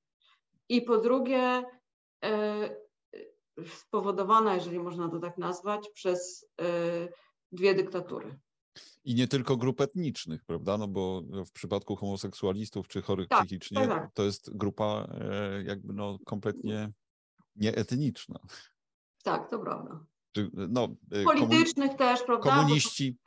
[0.69, 1.65] i po drugie
[2.25, 2.77] e,
[3.67, 7.09] spowodowana, jeżeli można to tak nazwać, przez e,
[7.53, 8.39] dwie dyktatury.
[9.05, 10.79] I nie tylko grup etnicznych, prawda?
[10.79, 14.13] No bo w przypadku homoseksualistów czy chorych tak, psychicznie tak, tak.
[14.15, 16.93] to jest grupa e, jakby no kompletnie
[17.57, 18.39] nieetniczna.
[19.23, 20.05] Tak, to prawda.
[20.53, 21.99] No, e, Politycznych komun...
[21.99, 22.51] też, prawda?
[22.51, 23.19] Komuniści.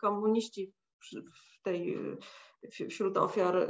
[0.00, 0.72] Komuniści
[1.58, 1.98] w tej,
[2.88, 3.68] wśród ofiar e,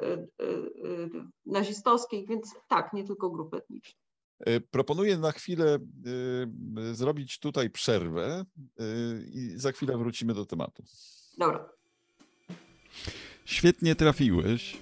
[1.46, 4.01] nazistowskich, więc tak, nie tylko grupy etniczne.
[4.46, 8.44] E, proponuję na chwilę e, zrobić tutaj przerwę
[8.78, 8.84] e,
[9.32, 10.84] i za chwilę wrócimy do tematu.
[11.38, 11.68] Dobra.
[13.44, 14.76] Świetnie trafiłeś.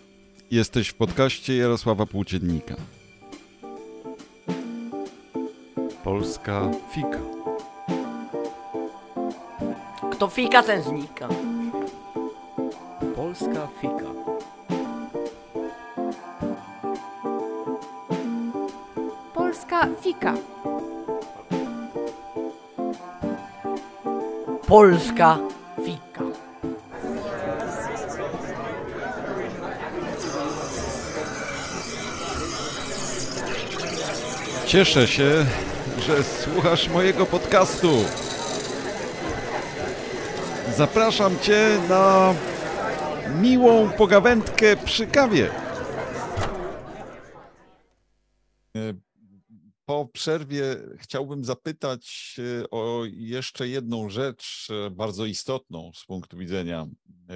[0.50, 2.76] Jesteś w podcaście Jarosława Płóciennika.
[6.04, 7.20] Polska fika.
[10.12, 11.28] Kto fika, ten znika.
[13.16, 14.29] Polska fika.
[19.70, 20.34] Fika.
[24.66, 25.38] Polska
[25.84, 26.24] fika.
[34.66, 35.46] Cieszę się,
[35.98, 37.90] że słuchasz mojego podcastu.
[40.76, 42.34] Zapraszam Cię na
[43.40, 45.50] miłą pogawędkę przy kawie.
[49.90, 56.80] po przerwie chciałbym zapytać e, o jeszcze jedną rzecz e, bardzo istotną z punktu widzenia
[56.82, 57.34] e,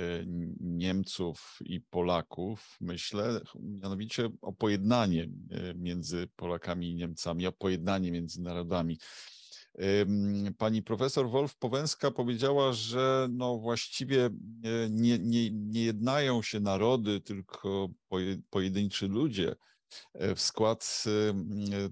[0.60, 5.28] Niemców i Polaków, myślę, mianowicie o pojednanie
[5.74, 8.98] między Polakami i Niemcami, o pojednanie między narodami.
[10.58, 14.30] Pani profesor Wolf-Powęska powiedziała, że no właściwie
[14.90, 17.88] nie, nie, nie jednają się narody, tylko
[18.50, 19.54] pojedynczy ludzie
[20.14, 21.04] w skład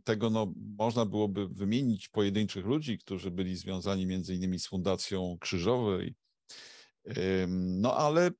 [0.05, 6.15] tego no, można byłoby wymienić pojedynczych ludzi, którzy byli związani między innymi z Fundacją Krzyżowej.
[7.49, 8.31] No ale e,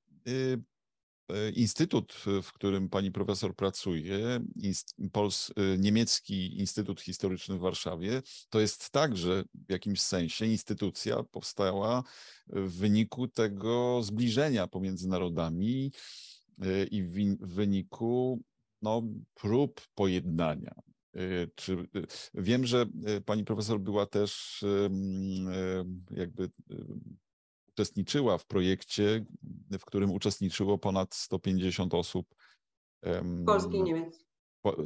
[1.55, 4.41] Instytut, w którym pani profesor pracuje,
[5.13, 12.03] Pols niemiecki Instytut Historyczny w Warszawie, to jest także w jakimś sensie instytucja powstała
[12.47, 15.93] w wyniku tego zbliżenia pomiędzy narodami
[16.91, 18.43] i w wyniku
[18.83, 19.03] no,
[19.35, 20.75] prób pojednania.
[21.17, 24.65] Y, czy, y, wiem, że y, pani profesor była też
[26.11, 26.51] jakby
[27.73, 29.25] uczestniczyła w projekcie,
[29.71, 32.35] w którym uczestniczyło ponad 150 osób.
[33.47, 34.25] Polski i Niemiec.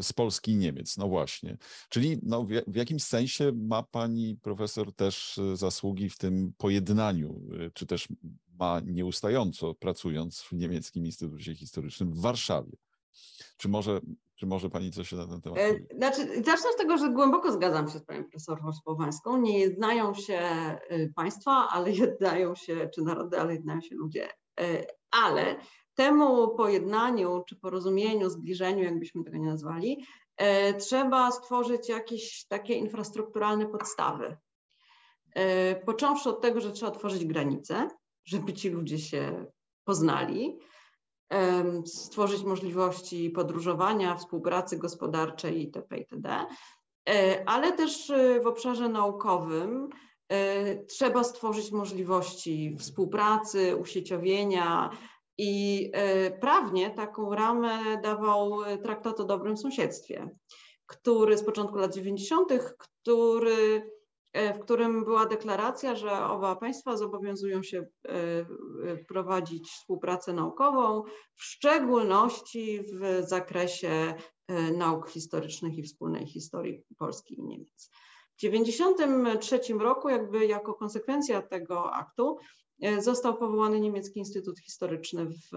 [0.01, 1.57] Z Polski i Niemiec, no właśnie.
[1.89, 7.41] Czyli no, w, w jakimś sensie ma pani profesor też zasługi w tym pojednaniu,
[7.75, 8.09] czy też
[8.59, 12.77] ma nieustająco pracując w Niemieckim Instytucie Historycznym w Warszawie.
[13.57, 14.01] Czy może,
[14.35, 15.89] czy może Pani coś na ten temat e, powiedzieć?
[15.97, 19.37] Znaczy, zacznę od tego, że głęboko zgadzam się z Panią Profesor Słowańską.
[19.37, 20.41] Nie jednają się
[20.91, 24.29] y, państwa, ale jednają się, czy narody, ale jednają się ludzie.
[24.61, 25.57] E, ale
[25.95, 30.05] temu pojednaniu, czy porozumieniu, zbliżeniu, jakbyśmy tego nie nazwali,
[30.37, 34.37] e, trzeba stworzyć jakieś takie infrastrukturalne podstawy.
[35.87, 37.89] Począwszy od tego, że trzeba otworzyć granice,
[38.25, 39.47] żeby ci ludzie się
[39.85, 40.59] poznali,
[41.87, 45.99] stworzyć możliwości podróżowania, współpracy gospodarczej itp.
[45.99, 46.47] itd.
[47.09, 49.89] E, ale też e, w obszarze naukowym
[50.29, 54.91] e, trzeba stworzyć możliwości współpracy, usieciowienia
[55.39, 55.93] i
[56.41, 60.31] prawnie taką ramę dawał traktat o dobrym sąsiedztwie,
[60.87, 63.91] który z początku lat 90., który
[64.55, 67.87] w którym była deklaracja, że oba państwa zobowiązują się
[69.09, 71.03] prowadzić współpracę naukową,
[71.35, 74.15] w szczególności w zakresie
[74.77, 77.91] nauk historycznych i wspólnej historii Polski i Niemiec.
[78.37, 82.37] W 1993 roku, jakby jako konsekwencja tego aktu,
[82.83, 85.51] e, został powołany Niemiecki Instytut Historyczny w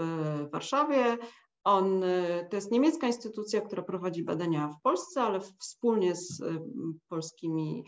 [0.52, 1.18] Warszawie.
[1.64, 6.60] On, e, to jest niemiecka instytucja, która prowadzi badania w Polsce, ale wspólnie z e,
[7.10, 7.84] polskimi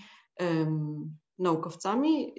[1.39, 2.33] naukowcami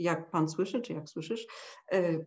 [0.00, 1.46] jak pan słyszy, czy jak słyszysz,
[1.92, 2.24] e,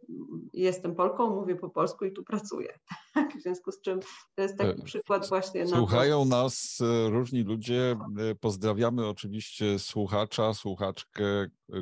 [0.53, 2.79] jestem Polką, mówię po polsku i tu pracuję.
[3.13, 3.37] Tak?
[3.37, 3.99] W związku z czym
[4.35, 5.67] to jest taki e, przykład właśnie.
[5.67, 7.97] Słuchają na nas e, różni ludzie.
[8.39, 11.23] Pozdrawiamy oczywiście słuchacza, słuchaczkę,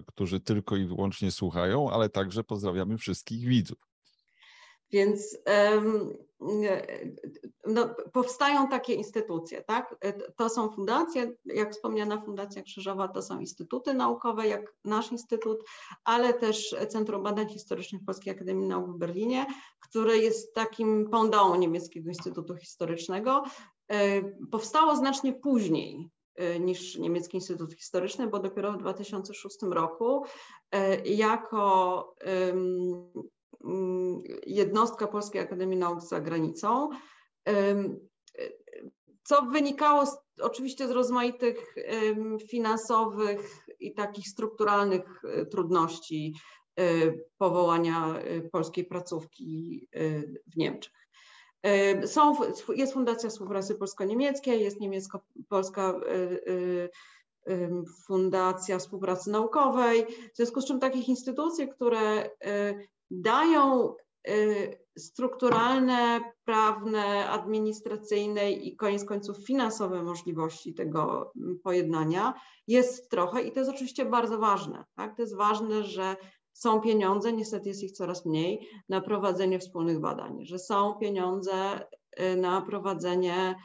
[0.06, 3.91] którzy tylko i wyłącznie słuchają, ale także pozdrawiamy wszystkich widzów.
[4.92, 5.38] Więc
[7.68, 9.96] no, powstają takie instytucje, tak?
[10.36, 15.64] To są fundacje, jak wspomniana Fundacja Krzyżowa, to są instytuty naukowe, jak nasz instytut,
[16.04, 19.46] ale też Centrum Badań Historycznych Polskiej Akademii Nauk w Berlinie,
[19.80, 23.44] które jest takim pądą niemieckiego Instytutu Historycznego.
[23.88, 30.26] E, powstało znacznie później e, niż Niemiecki Instytut Historyczny, bo dopiero w 2006 roku
[30.72, 32.16] e, jako
[34.46, 36.90] jednostka Polskiej Akademii Nauk za granicą,
[39.24, 41.76] co wynikało z, oczywiście z rozmaitych
[42.50, 46.34] finansowych i takich strukturalnych e, trudności
[46.76, 46.84] e,
[47.38, 49.88] powołania e, polskiej placówki
[50.48, 50.94] w Niemczech.
[52.06, 52.36] Są,
[52.76, 56.00] jest Fundacja Współpracy Polsko-Niemieckiej, jest niemiecko-polska
[58.06, 62.30] Fundacja Współpracy Naukowej, w związku z czym takich instytucji, które
[63.12, 63.96] dają
[64.30, 72.34] y, strukturalne, prawne, administracyjne i koniec końców finansowe możliwości tego mm, pojednania
[72.68, 74.86] jest trochę i to jest oczywiście bardzo ważne.
[74.96, 75.16] Tak?
[75.16, 76.16] To jest ważne, że
[76.54, 81.80] są pieniądze, niestety jest ich coraz mniej, na prowadzenie wspólnych badań, że są pieniądze
[82.20, 83.56] y, na prowadzenie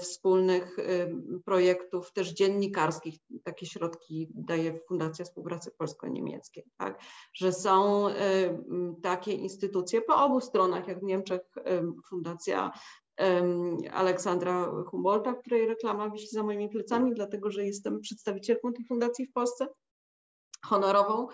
[0.00, 1.08] wspólnych e,
[1.44, 3.18] projektów, też dziennikarskich.
[3.44, 7.00] Takie środki daje Fundacja Współpracy Polsko-Niemieckiej, tak?
[7.34, 8.14] że są e,
[9.02, 11.40] takie instytucje po obu stronach, jak w Niemczech
[12.08, 12.72] Fundacja
[13.92, 19.32] Aleksandra Humboldta, której reklama wisi za moimi plecami, dlatego że jestem przedstawicielką tej fundacji w
[19.32, 19.66] Polsce,
[20.66, 21.28] honorową,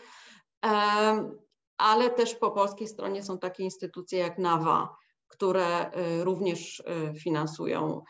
[1.79, 4.97] ale też po polskiej stronie są takie instytucje jak NAWA,
[5.29, 5.90] które
[6.23, 6.83] również
[7.18, 8.03] finansują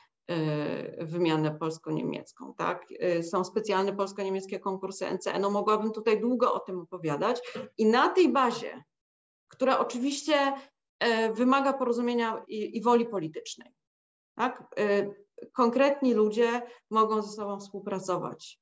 [1.00, 2.54] wymianę polsko-niemiecką.
[2.54, 2.86] Tak?
[2.90, 5.38] Y, są specjalne polsko-niemieckie konkursy NCE.
[5.38, 7.42] No mogłabym tutaj długo o tym opowiadać.
[7.78, 8.84] I na tej bazie,
[9.48, 10.52] która oczywiście
[11.04, 13.74] y, wymaga porozumienia i, i woli politycznej,
[14.36, 14.74] tak?
[15.52, 18.60] konkretni ludzie mogą ze sobą współpracować.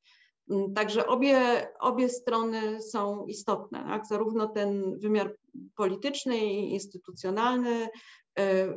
[0.50, 4.06] Mm, także obie, obie strony są istotne, tak?
[4.06, 5.36] zarówno ten wymiar
[5.76, 7.88] polityczny i instytucjonalny,
[8.38, 8.74] E,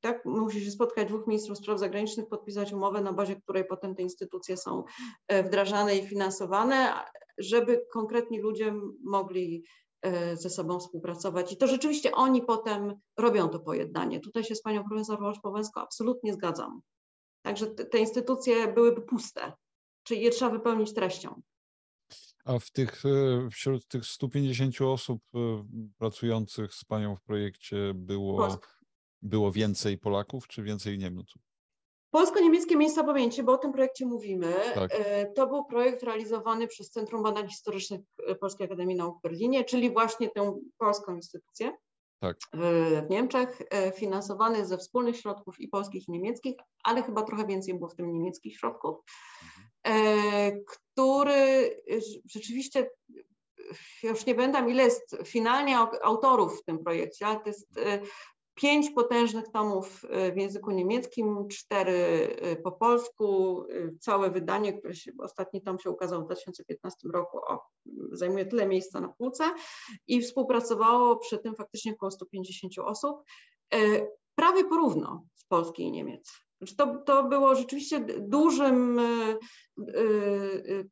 [0.00, 4.02] tak, musi się spotkać dwóch ministrów spraw zagranicznych, podpisać umowę, na bazie której potem te
[4.02, 4.84] instytucje są
[5.28, 6.92] e, wdrażane i finansowane,
[7.38, 9.64] żeby konkretni ludzie mogli
[10.02, 11.52] e, ze sobą współpracować.
[11.52, 14.20] I to rzeczywiście oni potem robią to pojednanie.
[14.20, 16.80] Tutaj się z panią profesor Wolsz-Powęską absolutnie zgadzam.
[17.42, 19.52] Także te, te instytucje byłyby puste,
[20.10, 21.42] czyli je trzeba wypełnić treścią.
[22.44, 23.02] A w tych,
[23.52, 25.22] wśród tych 150 osób
[25.98, 28.58] pracujących z Panią w projekcie było
[29.22, 31.42] było więcej Polaków czy więcej Niemców?
[32.10, 34.54] Polsko-niemieckie miejsca pamięci, bo o tym projekcie mówimy.
[34.74, 34.90] Tak.
[34.94, 38.00] E, to był projekt realizowany przez Centrum Badań Historycznych
[38.40, 41.72] Polskiej Akademii Nauk w Berlinie, czyli właśnie tę polską instytucję
[42.20, 42.36] tak.
[42.52, 47.74] w Niemczech, e, finansowany ze wspólnych środków i polskich i niemieckich, ale chyba trochę więcej
[47.74, 48.96] było w tym niemieckich środków,
[49.84, 50.64] mhm.
[50.66, 51.80] który
[52.26, 52.90] rzeczywiście
[54.02, 57.80] już nie będę ile jest finalnie autorów w tym projekcie, ale to jest
[58.60, 61.92] pięć potężnych tomów y, w języku niemieckim, cztery
[62.52, 63.62] y, po polsku.
[63.70, 67.62] Y, całe wydanie, które się, ostatni tom się ukazał w 2015 roku, o,
[68.12, 69.44] zajmuje tyle miejsca na półce
[70.06, 73.22] i współpracowało przy tym faktycznie około 150 osób,
[74.34, 76.32] prawie porówno z Polski i Niemiec.
[76.58, 79.00] Znaczy to, to było rzeczywiście dużym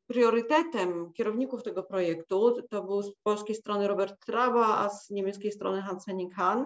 [0.06, 2.62] priorytetem kierowników tego projektu.
[2.70, 6.64] To był z polskiej strony Robert Trawa, a z niemieckiej strony Hans Henning Hahn.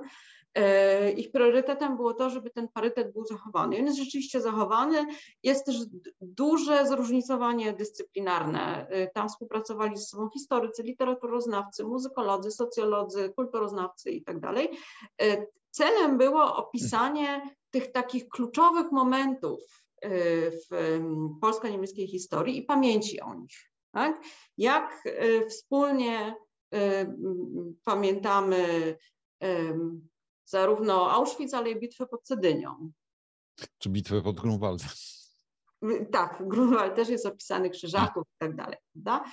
[0.55, 3.79] E, ich priorytetem było to, żeby ten parytet był zachowany.
[3.79, 5.07] On jest rzeczywiście zachowany.
[5.43, 5.77] Jest też
[6.21, 8.87] duże zróżnicowanie dyscyplinarne.
[8.89, 14.41] E, tam współpracowali ze sobą historycy, literaturoznawcy, muzykolodzy, socjolodzy, kulturoznawcy itd.
[14.41, 14.57] Tak
[15.23, 19.61] e, celem było opisanie tych takich kluczowych momentów
[20.71, 21.01] w
[21.41, 23.71] polsko-niemieckiej historii i pamięci o nich.
[23.93, 24.23] Tak?
[24.59, 25.03] Jak
[25.49, 26.35] wspólnie
[27.85, 28.97] pamiętamy
[30.45, 32.93] zarówno Auschwitz, ale i bitwę pod Cedynią.
[33.79, 34.89] Czy bitwę pod Grunwaldem.
[36.13, 38.77] Tak, Grunwald też jest opisany, Krzyżaków i tak dalej.
[38.93, 39.25] Prawda?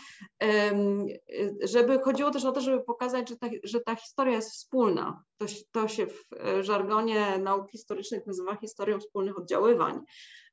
[1.63, 5.23] Żeby, chodziło też o to, żeby pokazać, że ta, że ta historia jest wspólna.
[5.37, 9.99] To, to się w e, żargonie nauk historycznych nazywa historią wspólnych oddziaływań,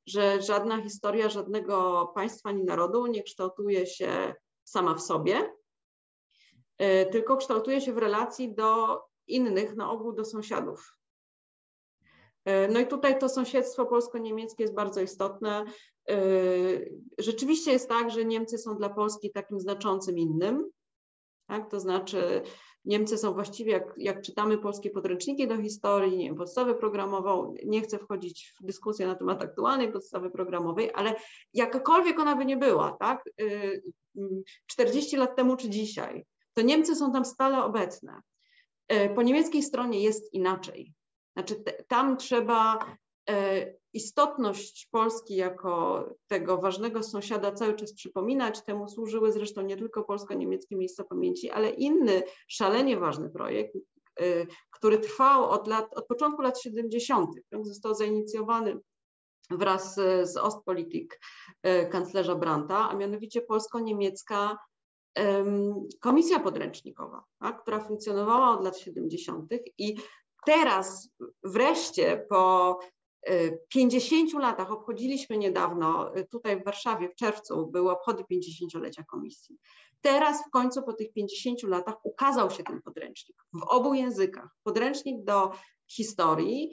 [0.05, 4.33] że żadna historia żadnego państwa ani narodu nie kształtuje się
[4.63, 5.53] sama w sobie,
[6.77, 10.97] e, tylko kształtuje się w relacji do innych, na ogół do sąsiadów.
[12.45, 15.65] E, no i tutaj to sąsiedztwo polsko-niemieckie jest bardzo istotne.
[16.09, 16.15] E,
[17.17, 20.69] rzeczywiście jest tak, że Niemcy są dla Polski takim znaczącym innym.
[21.47, 21.71] Tak?
[21.71, 22.41] To znaczy,
[22.85, 27.81] Niemcy są właściwie, jak, jak czytamy polskie podręczniki do historii, nie wiem, podstawę programową, nie
[27.81, 31.15] chcę wchodzić w dyskusję na temat aktualnej podstawy programowej, ale
[31.53, 33.23] jakakolwiek ona by nie była, tak?
[34.67, 38.21] 40 e, lat temu czy dzisiaj, to Niemcy są tam stale obecne.
[39.15, 40.93] Po niemieckiej stronie jest inaczej.
[41.37, 42.79] Znaczy tam trzeba
[43.29, 48.63] e, istotność Polski jako tego ważnego sąsiada cały czas przypominać.
[48.63, 53.75] Temu służyły zresztą nie tylko polsko-niemieckie miejsca pamięci, ale inny szalenie ważny projekt,
[54.19, 57.29] e, który trwał od, lat, od początku lat 70.
[57.61, 58.79] Został zainicjowany
[59.49, 61.19] wraz z Ostpolitik
[61.63, 64.57] e, kanclerza Brandta, a mianowicie polsko-niemiecka
[65.99, 69.49] komisja podręcznikowa, tak, która funkcjonowała od lat 70.
[69.77, 69.95] i
[70.45, 71.09] teraz
[71.43, 72.79] wreszcie po
[73.69, 79.57] 50 y, latach obchodziliśmy niedawno y, tutaj w Warszawie w czerwcu były obchody 50-lecia komisji.
[80.01, 84.49] Teraz w końcu po tych 50 latach ukazał się ten podręcznik w obu językach.
[84.63, 85.51] Podręcznik do
[85.87, 86.71] historii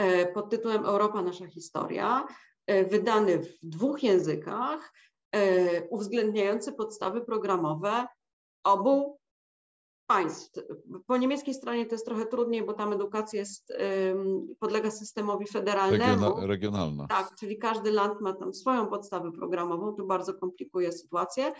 [0.00, 2.26] y, pod tytułem Europa nasza historia,
[2.90, 4.92] wydany w dwóch językach,
[5.90, 8.06] uwzględniający podstawy programowe
[8.64, 9.18] obu
[10.06, 10.60] państw.
[11.06, 13.72] Po niemieckiej stronie to jest trochę trudniej, bo tam edukacja jest,
[14.58, 16.24] podlega systemowi federalnemu.
[16.24, 17.06] Regiona, regionalna.
[17.06, 21.52] Tak, czyli każdy land ma tam swoją podstawę programową, to bardzo komplikuje sytuację.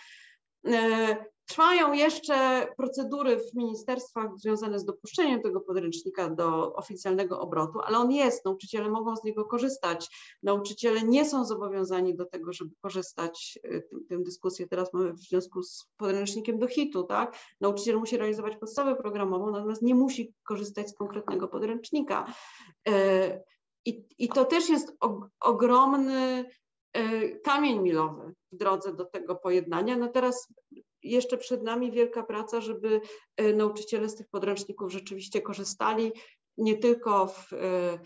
[0.66, 7.98] E, trwają jeszcze procedury w ministerstwach związane z dopuszczeniem tego podręcznika do oficjalnego obrotu, ale
[7.98, 10.08] on jest, nauczyciele mogą z niego korzystać.
[10.42, 15.62] Nauczyciele nie są zobowiązani do tego, żeby korzystać, e, tę dyskusję teraz mamy w związku
[15.62, 17.36] z podręcznikiem do hitu, tak?
[17.60, 22.34] Nauczyciel musi realizować podstawę programową, natomiast nie musi korzystać z konkretnego podręcznika.
[22.88, 23.44] E,
[23.84, 24.96] I, i to też jest
[25.40, 26.44] ogromny
[27.44, 29.96] kamień milowy w drodze do tego pojednania.
[29.96, 30.52] No teraz
[31.02, 33.00] jeszcze przed nami wielka praca, żeby
[33.36, 36.12] e, nauczyciele z tych podręczników rzeczywiście korzystali
[36.58, 37.98] nie tylko w e,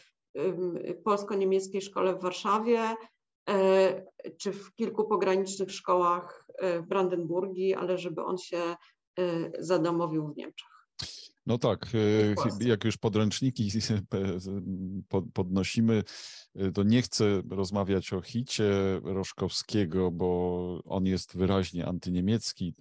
[1.04, 2.94] polsko-niemieckiej szkole w Warszawie,
[4.38, 8.76] czy w kilku pogranicznych szkołach w Brandenburgii, ale żeby on się
[9.58, 10.77] zadomowił w Niemczech.
[11.48, 11.86] No tak,
[12.60, 13.70] jak już podręczniki
[15.34, 16.04] podnosimy,
[16.56, 18.70] Y, to nie chcę rozmawiać o hicie
[19.04, 22.74] Roszkowskiego, bo on jest wyraźnie antyniemiecki.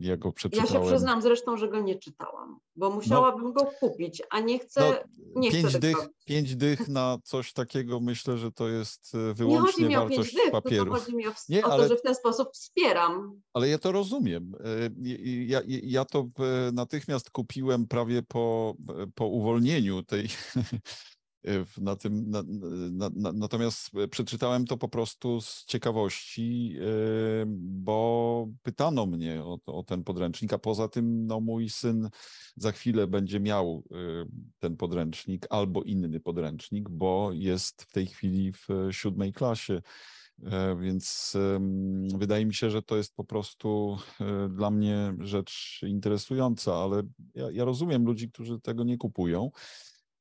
[0.00, 0.74] Ja go przeczytałem.
[0.74, 2.94] Ja się przyznam zresztą, że go nie czytałam, bo no.
[2.94, 4.80] musiałabym no, go kupić, a nie chcę.
[4.80, 9.34] No, nie pięć, chcę dych, pięć dych na coś takiego myślę, że to jest y,
[9.34, 10.84] wyłącznie nie chodzi mi wartość o pięć.
[10.84, 13.40] Dych, chodzi mi o, nie, o ale, to, że w ten sposób wspieram.
[13.54, 14.54] Ale ja to rozumiem.
[14.54, 16.28] Y, ja, ja to
[16.72, 18.74] natychmiast kupiłem prawie po,
[19.14, 20.28] po uwolnieniu tej
[21.80, 22.42] na tym, na,
[22.92, 26.76] na, na, natomiast przeczytałem to po prostu z ciekawości,
[27.56, 32.08] bo pytano mnie o, o, ten podręcznik, a poza tym no, mój syn
[32.56, 33.84] za chwilę będzie miał
[34.58, 39.82] ten podręcznik albo inny podręcznik, bo jest w tej chwili w siódmej klasie.
[40.80, 41.36] Więc
[42.14, 43.98] wydaje mi się, że to jest po prostu
[44.50, 47.02] dla mnie rzecz interesująca, ale
[47.34, 49.50] ja, ja rozumiem ludzi, którzy tego nie kupują.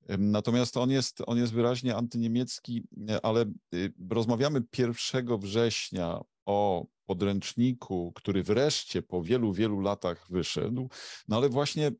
[0.10, 8.12] Natomiast on jest, on jest wyraźnie antyniemiecki, e, ale y, rozmawiamy 1 września o podręczniku,
[8.16, 10.90] który wreszcie po wielu, wielu latach wyszedł.
[11.28, 11.92] No ale właśnie,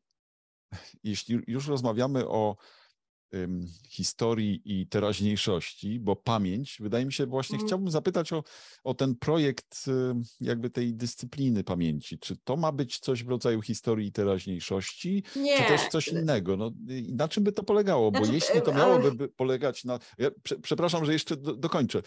[1.04, 2.56] jeśli już rozmawiamy o
[3.88, 7.66] historii i teraźniejszości, bo pamięć, wydaje mi się, właśnie mm.
[7.66, 8.44] chciałbym zapytać o,
[8.84, 9.84] o ten projekt
[10.40, 12.18] jakby tej dyscypliny pamięci.
[12.18, 15.56] Czy to ma być coś w rodzaju historii i teraźniejszości, Nie.
[15.56, 16.56] czy też coś innego?
[16.56, 16.70] No,
[17.08, 18.10] na czym by to polegało?
[18.10, 19.98] Bo znaczy, jeśli to miałoby polegać na...
[20.18, 22.02] Ja, prze, przepraszam, że jeszcze do, dokończę.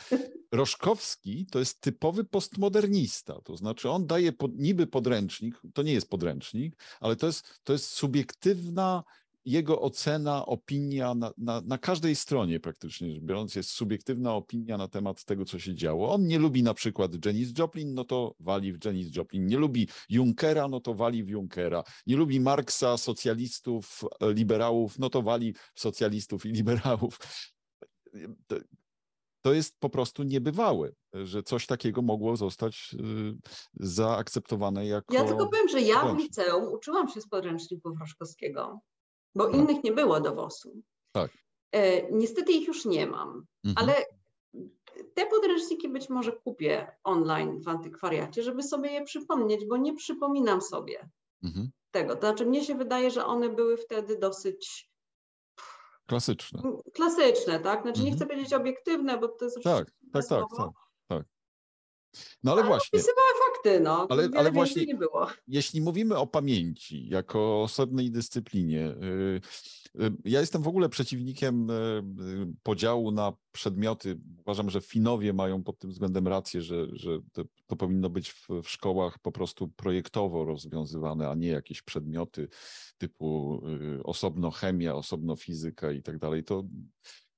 [0.51, 6.09] Roszkowski to jest typowy postmodernista, to znaczy on daje pod, niby podręcznik, to nie jest
[6.09, 9.03] podręcznik, ale to jest, to jest subiektywna
[9.46, 14.88] jego ocena, opinia na, na, na każdej stronie praktycznie rzecz biorąc jest subiektywna opinia na
[14.88, 16.14] temat tego, co się działo.
[16.14, 19.48] On nie lubi na przykład Janis Joplin, no to wali w Janis Joplin.
[19.48, 21.84] Nie lubi Junckera, no to wali w Junckera.
[22.08, 27.20] Nie lubi Marksa, socjalistów, liberałów, no to wali w socjalistów i liberałów.
[28.48, 28.56] To,
[29.41, 33.38] to jest po prostu niebywałe, że coś takiego mogło zostać y,
[33.74, 35.14] zaakceptowane jako.
[35.14, 38.80] Ja tylko powiem, że ja w liceum uczyłam się z podręczników Roszkowskiego,
[39.36, 39.55] bo tak.
[39.55, 40.81] innych nie było do WOS-u.
[41.11, 41.31] Tak.
[41.71, 43.75] E, niestety ich już nie mam, mhm.
[43.75, 44.05] ale
[45.13, 50.61] te podręczniki być może kupię online w antykwariacie, żeby sobie je przypomnieć, bo nie przypominam
[50.61, 51.09] sobie
[51.43, 51.71] mhm.
[51.91, 52.15] tego.
[52.15, 54.89] To znaczy, mnie się wydaje, że one były wtedy dosyć
[56.07, 56.61] Klasyczne.
[56.93, 57.81] Klasyczne, tak?
[57.81, 58.17] Znaczy nie mhm.
[58.17, 60.69] chcę powiedzieć obiektywne, bo to jest tak, tak, tak, tak.
[62.43, 62.99] No ale, ale właśnie.
[62.99, 64.07] Opisywała fakty, no.
[64.09, 65.28] Ale, ale właśnie, nie było.
[65.47, 69.41] jeśli mówimy o pamięci jako osobnej dyscyplinie, y,
[70.03, 72.03] y, ja jestem w ogóle przeciwnikiem y,
[72.63, 74.20] podziału na przedmioty.
[74.39, 78.47] Uważam, że Finowie mają pod tym względem rację, że, że to, to powinno być w,
[78.63, 82.47] w, szkołach po prostu projektowo rozwiązywane, a nie jakieś przedmioty
[82.97, 83.61] typu
[84.03, 86.43] osobno chemia, osobno fizyka i tak dalej.
[86.43, 86.63] To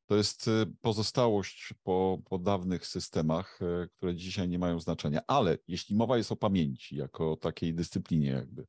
[0.08, 5.22] to jest y, pozostałość po, po dawnych systemach, y, które dzisiaj nie mają znaczenia.
[5.28, 8.66] Ale jeśli mowa jest o pamięci jako takiej dyscyplinie, jakby,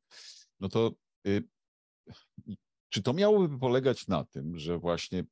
[0.59, 0.91] no to
[1.27, 1.43] y,
[2.89, 5.23] czy to miałoby polegać na tym, że właśnie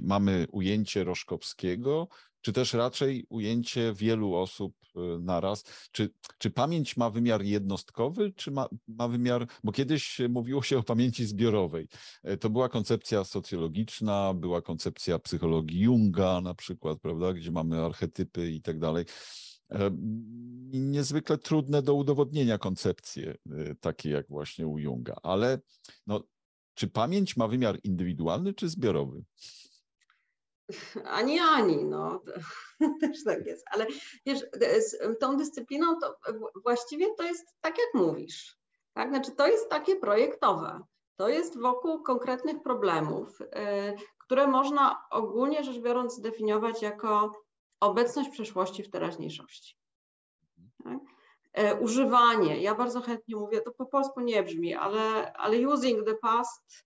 [0.00, 2.08] mamy ujęcie Roszkowskiego,
[2.42, 5.64] czy też raczej ujęcie wielu osób y, naraz?
[5.92, 10.82] Czy, czy pamięć ma wymiar jednostkowy, czy ma, ma wymiar, bo kiedyś mówiło się o
[10.82, 11.88] pamięci zbiorowej.
[12.22, 18.50] E, to była koncepcja socjologiczna, była koncepcja psychologii Junga na przykład, prawda, gdzie mamy archetypy
[18.50, 19.04] i tak dalej.
[19.70, 19.90] E,
[20.72, 25.60] niezwykle trudne do udowodnienia koncepcje, e, takie jak właśnie u Junga, ale
[26.06, 26.24] no,
[26.74, 29.24] czy pamięć ma wymiar indywidualny czy zbiorowy?
[31.04, 32.22] Ani ani, no
[33.00, 33.86] też tak jest, ale
[34.26, 34.40] wiesz,
[34.78, 36.16] z tą dyscypliną to
[36.62, 38.56] właściwie to jest tak jak mówisz,
[38.92, 40.80] tak, znaczy to jest takie projektowe,
[41.16, 43.46] to jest wokół konkretnych problemów, y,
[44.18, 47.32] które można ogólnie rzecz biorąc zdefiniować jako
[47.80, 49.76] obecność przeszłości w teraźniejszości.
[50.84, 50.98] Tak?
[51.52, 56.14] E, używanie, ja bardzo chętnie mówię, to po polsku nie brzmi, ale, ale using the
[56.14, 56.84] past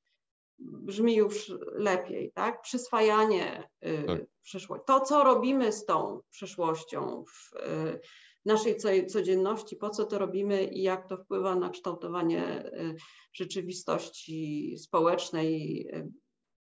[0.59, 2.63] brzmi już lepiej, tak?
[2.63, 4.21] Przyswajanie y, tak.
[4.43, 4.85] przyszłości.
[4.87, 8.01] To, co robimy z tą przyszłością w y,
[8.45, 8.77] naszej
[9.07, 12.97] codzienności, po co to robimy i jak to wpływa na kształtowanie y,
[13.33, 15.87] rzeczywistości społecznej,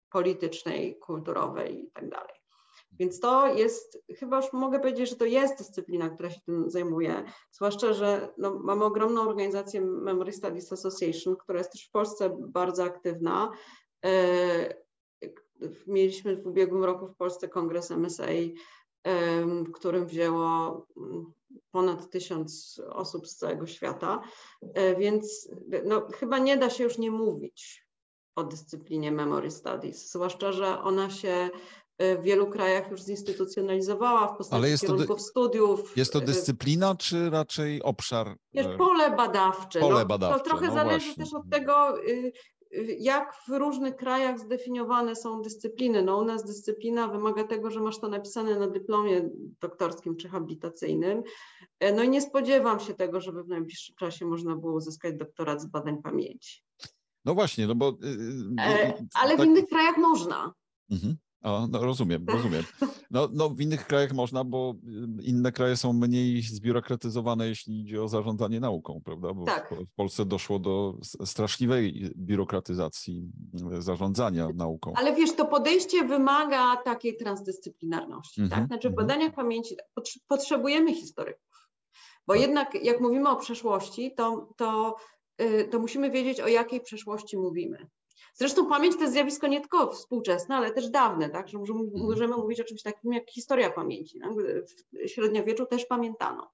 [0.10, 2.36] politycznej, kulturowej i tak dalej.
[3.00, 7.24] Więc to jest, chyba już mogę powiedzieć, że to jest dyscyplina, która się tym zajmuje,
[7.52, 12.84] zwłaszcza, że no, mamy ogromną organizację Memory Studies Association, która jest też w Polsce bardzo
[12.84, 13.52] aktywna
[15.88, 18.28] mieliśmy w ubiegłym roku w Polsce kongres MSA,
[19.66, 21.34] w którym wzięło mm,
[21.72, 24.22] ponad tysiąc osób z całego świata,
[24.74, 25.50] e, więc
[25.86, 27.86] no, chyba nie da się już nie mówić
[28.36, 31.50] o dyscyplinie Memory Studies, zwłaszcza, że ona się
[31.98, 35.98] e, w wielu krajach już zinstytucjonalizowała w postaci Ale kierunków studiów.
[35.98, 38.36] Jest to dyscyplina, czy raczej obszar?
[38.54, 39.80] Wiesz, pole badawcze.
[39.80, 40.40] Pole no, badawcze.
[40.40, 41.24] To trochę no zależy właśnie.
[41.24, 42.32] też od tego, y,
[43.00, 46.04] jak w różnych krajach zdefiniowane są dyscypliny.
[46.04, 49.30] No u nas dyscyplina wymaga tego, że masz to napisane na dyplomie
[49.62, 51.24] doktorskim czy habilitacyjnym.
[51.80, 55.62] E, no i nie spodziewam się tego, żeby w najbliższym czasie można było uzyskać doktorat
[55.62, 56.62] z badań pamięci.
[57.26, 57.98] No właśnie, no bo...
[58.02, 59.42] Yy, ale tak...
[59.42, 60.54] w innych krajach można.
[60.92, 61.16] Mhm.
[61.46, 62.64] O, no rozumiem, rozumiem.
[63.12, 64.76] No, no w innych krajach można, bo
[65.20, 69.34] y, inne kraje są mniej zbiurokratyzowane, jeśli idzie o zarządzanie nauką, prawda?
[69.34, 69.74] Bo tak.
[69.74, 73.32] w, Polsce doszło do straszliwej biurokratyzacji
[73.78, 74.94] y, zarządzania nauką.
[74.96, 78.68] Ale wiesz, to podejście wymaga takiej transdyscyplinarności, mm -hmm, tak?
[78.68, 79.08] Znaczy w mhm.
[79.08, 79.76] badaniach pamięci
[80.28, 81.70] potrzebujemy historyków,
[82.28, 82.42] bo tak.
[82.42, 84.96] jednak jak mówimy o przeszłości, to, to,
[85.42, 87.88] y, to musimy wiedzieć, o jakiej przeszłości mówimy.
[88.38, 91.48] Zresztą pamięć to jest zjawisko nie tylko współczesne, ale też dawne, tak?
[91.48, 92.06] że możemy, mhm.
[92.06, 94.20] możemy mówić o czymś takim jak historia pamięci.
[94.20, 94.32] Tak?
[94.34, 96.52] W średniowieczu też pamiętano.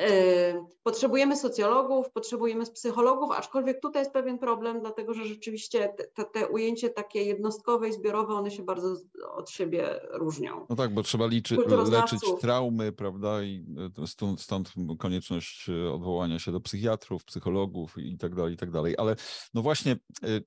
[0.00, 6.48] E, potrzebujemy socjologów, potrzebujemy psychologów, aczkolwiek tutaj jest pewien problem, dlatego że rzeczywiście te, te,
[6.48, 8.96] ujęcie takie jednostkowe i zbiorowe, one się bardzo
[9.34, 10.66] od siebie różnią.
[10.68, 11.56] No tak, bo trzeba liczy,
[11.90, 13.64] leczyć traumy, prawda, i
[14.02, 18.70] e, stąd, stąd, konieczność e, odwołania się do psychiatrów, psychologów i tak dalej, i tak
[18.70, 18.94] dalej.
[18.98, 19.16] Ale
[19.54, 19.96] no właśnie,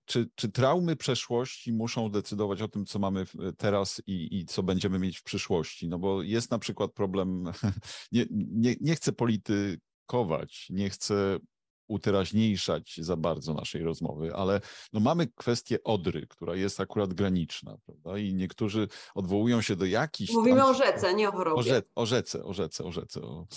[0.05, 3.25] czy, czy traumy przeszłości muszą decydować o tym, co mamy
[3.57, 5.89] teraz i, i co będziemy mieć w przyszłości?
[5.89, 7.43] No bo jest na przykład problem,
[8.11, 11.39] nie, nie, nie chcę polityki, politykować, nie chcę
[11.87, 14.61] uteraźniejszać za bardzo naszej rozmowy, ale
[14.93, 18.17] no mamy kwestię Odry, która jest akurat graniczna, prawda?
[18.17, 20.33] I niektórzy odwołują się do jakichś.
[20.33, 20.69] Mówimy tam...
[20.69, 21.59] o rzece, nie o chorobie.
[21.59, 23.21] O, rze o rzece, o rzece, o rzece.
[23.21, 23.47] O...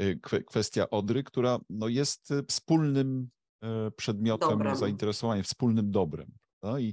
[0.00, 3.28] Y, kwestia Odry, która no, jest wspólnym
[3.62, 4.76] e, przedmiotem dobrem.
[4.76, 6.32] zainteresowania, wspólnym dobrem.
[6.78, 6.92] I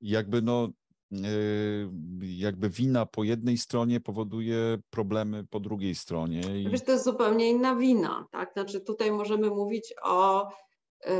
[0.00, 0.68] jakby no,
[2.22, 6.60] jakby wina po jednej stronie powoduje problemy po drugiej stronie.
[6.60, 6.70] I...
[6.70, 8.52] Wiesz, to jest zupełnie inna wina, tak?
[8.52, 11.10] Znaczy tutaj możemy mówić o y,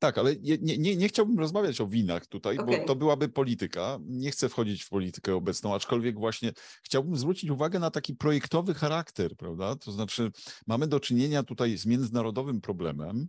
[0.00, 2.78] tak, ale nie, nie, nie chciałbym rozmawiać o winach tutaj, okay.
[2.78, 3.98] bo to byłaby polityka.
[4.06, 9.36] Nie chcę wchodzić w politykę obecną, aczkolwiek właśnie chciałbym zwrócić uwagę na taki projektowy charakter,
[9.36, 9.76] prawda?
[9.76, 10.30] To znaczy,
[10.66, 13.28] mamy do czynienia tutaj z międzynarodowym problemem,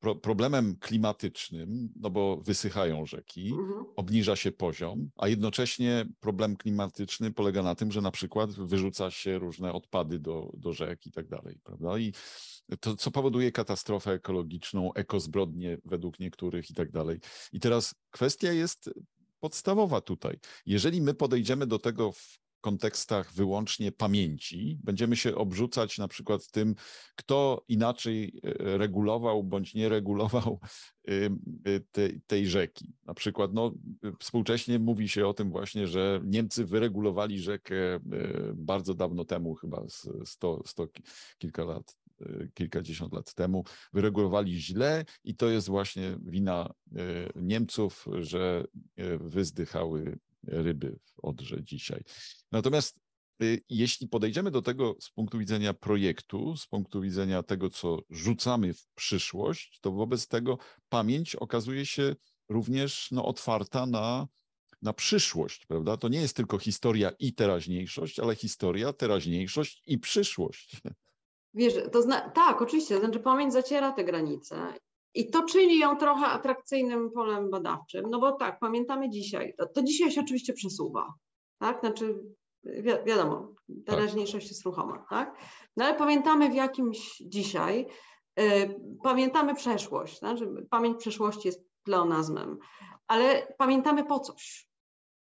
[0.00, 3.84] pro, problemem klimatycznym, no bo wysychają rzeki, mhm.
[3.96, 9.38] obniża się poziom, a jednocześnie problem klimatyczny polega na tym, że na przykład wyrzuca się
[9.38, 11.98] różne odpady do, do rzek i tak dalej, prawda?
[11.98, 12.12] I
[12.80, 17.18] to, co powoduje katastrofę ekologiczną, ekozbrodnie według niektórych i tak dalej.
[17.52, 18.90] I teraz kwestia jest
[19.40, 20.38] podstawowa tutaj.
[20.66, 26.74] Jeżeli my podejdziemy do tego w kontekstach wyłącznie pamięci, będziemy się obrzucać na przykład tym,
[27.16, 30.60] kto inaczej e, regulował bądź nie regulował
[31.08, 31.12] e,
[31.92, 32.92] tej, tej rzeki.
[33.04, 33.72] Na przykład no,
[34.20, 38.00] współcześnie mówi się o tym właśnie, że Niemcy wyregulowali rzekę e,
[38.54, 39.84] bardzo dawno temu, chyba
[40.24, 40.88] 100, 100
[41.38, 42.05] kilka lat Y,
[42.54, 46.96] kilkadziesiąt lat temu, wyregulowali źle i to jest właśnie wina y,
[47.36, 48.64] Niemców, że
[49.00, 52.02] y, wyzdychały ryby w Odrze dzisiaj.
[52.52, 52.98] Natomiast
[53.68, 58.86] jeśli podejdziemy do tego z punktu widzenia projektu, z punktu widzenia tego, co rzucamy w
[58.94, 60.58] przyszłość, to wobec tego
[60.88, 62.16] pamięć okazuje się
[62.48, 64.28] również no, otwarta na,
[64.82, 65.96] na przyszłość, prawda?
[65.96, 70.80] To nie jest tylko historia i teraźniejszość, ale historia, teraźniejszość i przyszłość.
[71.56, 74.74] Wiesz, to zna- tak, oczywiście, to znaczy pamięć zaciera te granice
[75.14, 79.82] i to czyni ją trochę atrakcyjnym polem badawczym, no bo tak, pamiętamy dzisiaj, to, to
[79.82, 81.14] dzisiaj się oczywiście przesuwa,
[81.58, 82.18] tak, znaczy
[82.64, 83.52] wi- wiadomo,
[83.86, 85.36] teraźniejszość jest ruchoma, tak,
[85.76, 87.86] no ale pamiętamy w jakimś dzisiaj,
[88.40, 92.58] y, pamiętamy przeszłość, znaczy pamięć przeszłości jest pleonazmem,
[93.06, 94.68] ale pamiętamy po coś,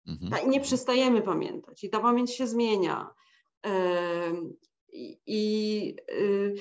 [0.08, 0.32] mhm.
[0.32, 3.14] tak, i nie przestajemy pamiętać i ta pamięć się zmienia,
[4.92, 6.56] i, i y,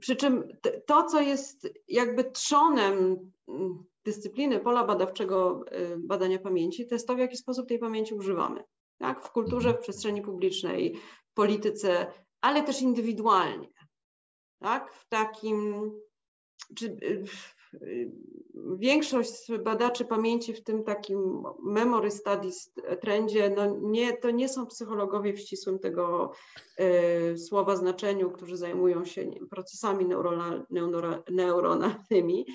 [0.00, 0.44] przy czym
[0.86, 3.16] to, co jest jakby trzonem
[3.48, 8.14] mm, dyscypliny pola badawczego y, badania pamięci, to jest to, w jaki sposób tej pamięci
[8.14, 8.64] używamy.
[8.98, 9.24] Tak?
[9.24, 10.96] W kulturze, w przestrzeni publicznej,
[11.30, 12.06] w polityce,
[12.40, 13.68] ale też indywidualnie.
[14.58, 14.94] Tak?
[14.94, 15.90] W takim,
[16.76, 17.24] czy, y,
[18.78, 25.32] większość badaczy pamięci w tym takim memory studies trendzie, no nie, to nie są psychologowie
[25.32, 26.32] w ścisłym tego
[26.80, 30.06] y, słowa znaczeniu, którzy zajmują się procesami
[31.30, 32.46] neuronalnymi,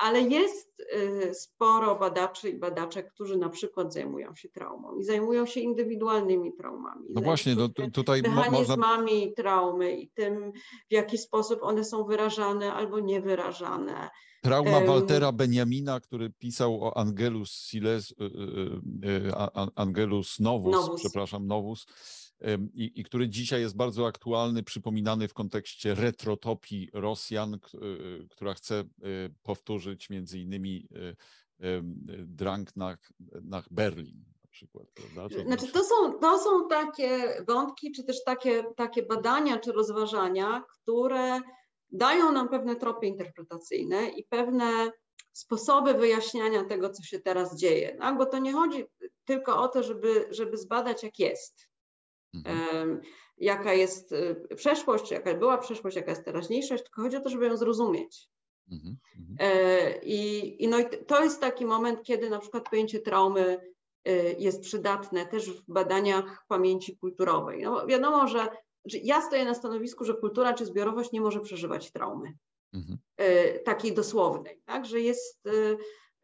[0.00, 5.46] ale jest y, sporo badaczy i badaczek, którzy na przykład zajmują się traumą i zajmują
[5.46, 7.06] się indywidualnymi traumami.
[7.10, 9.34] No właśnie, no, tutaj mechanizmami można...
[9.36, 10.52] traumy i tym,
[10.90, 14.10] w jaki sposób one są wyrażane albo niewyrażane.
[14.40, 19.32] Trauma um, Waltera Benjamina, który pisał o Angelus Siles, y, y, y,
[19.74, 21.00] Angelus Novus, Novus.
[21.00, 21.86] przepraszam, Novus,
[22.74, 27.58] i, i, który dzisiaj jest bardzo aktualny, przypominany w kontekście retrotopii Rosjan,
[28.30, 28.84] która chce
[29.42, 30.88] powtórzyć między innymi
[32.26, 33.12] Drang nach,
[33.42, 34.24] nach Berlin.
[34.50, 39.72] Przykład, to znaczy, to są, to są takie wątki, czy też takie, takie badania, czy
[39.72, 41.40] rozważania, które
[41.92, 44.92] dają nam pewne tropy interpretacyjne i pewne
[45.32, 47.96] sposoby wyjaśniania tego, co się teraz dzieje.
[47.98, 48.18] Tak?
[48.18, 48.84] Bo to nie chodzi
[49.24, 51.70] tylko o to, żeby, żeby zbadać, jak jest.
[52.34, 53.00] Mhm.
[53.36, 57.46] jaka jest y, przeszłość, jaka była przeszłość, jaka jest teraźniejszość, tylko chodzi o to, żeby
[57.46, 58.28] ją zrozumieć.
[58.72, 58.96] Mhm.
[59.18, 59.36] Mhm.
[59.40, 63.60] E, I, i, no i to jest taki moment, kiedy na przykład pojęcie traumy
[64.08, 67.62] y, jest przydatne też w badaniach pamięci kulturowej.
[67.62, 68.48] No wiadomo, że
[68.84, 72.34] znaczy, ja stoję na stanowisku, że kultura czy zbiorowość nie może przeżywać traumy.
[72.72, 72.98] Mhm.
[73.16, 74.86] E, takiej dosłownej, tak?
[74.86, 75.76] że jest, e,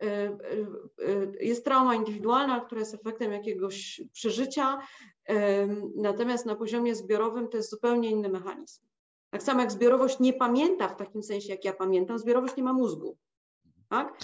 [0.07, 0.37] e,
[1.41, 4.79] jest trauma indywidualna, która jest efektem jakiegoś przeżycia,
[5.97, 8.83] natomiast na poziomie zbiorowym to jest zupełnie inny mechanizm.
[9.31, 12.73] Tak samo jak zbiorowość nie pamięta w takim sensie, jak ja pamiętam, zbiorowość nie ma
[12.73, 13.19] mózgu.
[13.89, 14.19] Tak?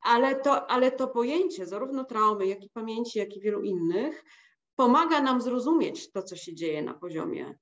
[0.00, 4.24] Ale, to, ale to pojęcie zarówno traumy, jak i pamięci, jak i wielu innych
[4.76, 7.58] pomaga nam zrozumieć to, co się dzieje na poziomie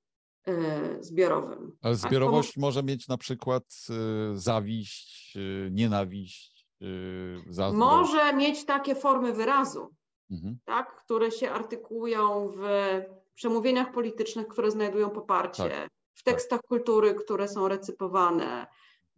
[0.99, 1.77] zbiorowym.
[1.81, 2.61] Ale tak, zbiorowość tak?
[2.61, 3.93] może mieć na przykład e,
[4.37, 6.67] zawiść, e, nienawiść,
[7.49, 7.91] zazdrość.
[7.91, 9.89] Może mieć takie formy wyrazu,
[10.31, 10.57] mhm.
[10.65, 12.61] tak, które się artykułują w
[13.35, 15.89] przemówieniach politycznych, które znajdują poparcie, tak.
[16.13, 16.67] w tekstach tak.
[16.67, 18.67] kultury, które są recypowane,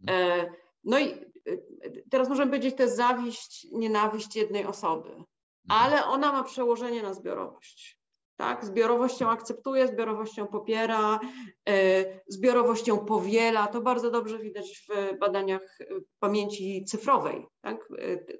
[0.06, 0.46] E,
[0.84, 1.14] no i
[2.10, 5.26] teraz możemy powiedzieć, to jest zawiść, nienawiść jednej osoby, mhm.
[5.68, 7.97] ale ona ma przełożenie na zbiorowość.
[8.38, 8.64] Tak?
[8.64, 11.20] Zbiorowością akceptuje, zbiorowością popiera,
[12.28, 13.66] zbiorowością powiela.
[13.66, 15.78] To bardzo dobrze widać w badaniach
[16.18, 17.88] pamięci cyfrowej, tak?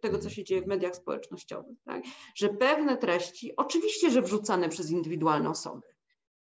[0.00, 1.76] tego co się dzieje w mediach społecznościowych.
[1.84, 2.02] Tak?
[2.34, 5.86] Że pewne treści, oczywiście, że wrzucane przez indywidualne osoby,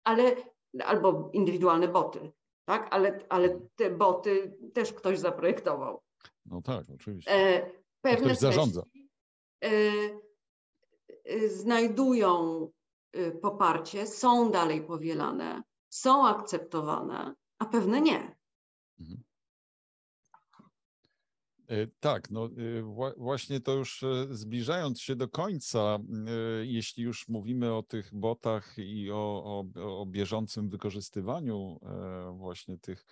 [0.04, 0.36] ale
[0.84, 2.32] albo indywidualne boty,
[2.64, 2.88] tak?
[2.90, 6.02] ale, ale te boty też ktoś zaprojektował.
[6.46, 7.32] No tak, oczywiście.
[7.32, 7.70] E,
[8.00, 8.82] pewne ktoś zarządza.
[9.64, 9.70] E,
[11.48, 12.79] znajdują y,
[13.42, 18.36] poparcie, są dalej powielane, są akceptowane, a pewne nie.
[19.00, 19.22] Mhm.
[21.70, 22.82] E, tak, no y,
[23.16, 25.98] właśnie to już e, zbliżając się do końca,
[26.60, 29.64] y, jeśli już mówimy o tych botach i o, o,
[30.00, 33.06] o bieżącym wykorzystywaniu e, właśnie tych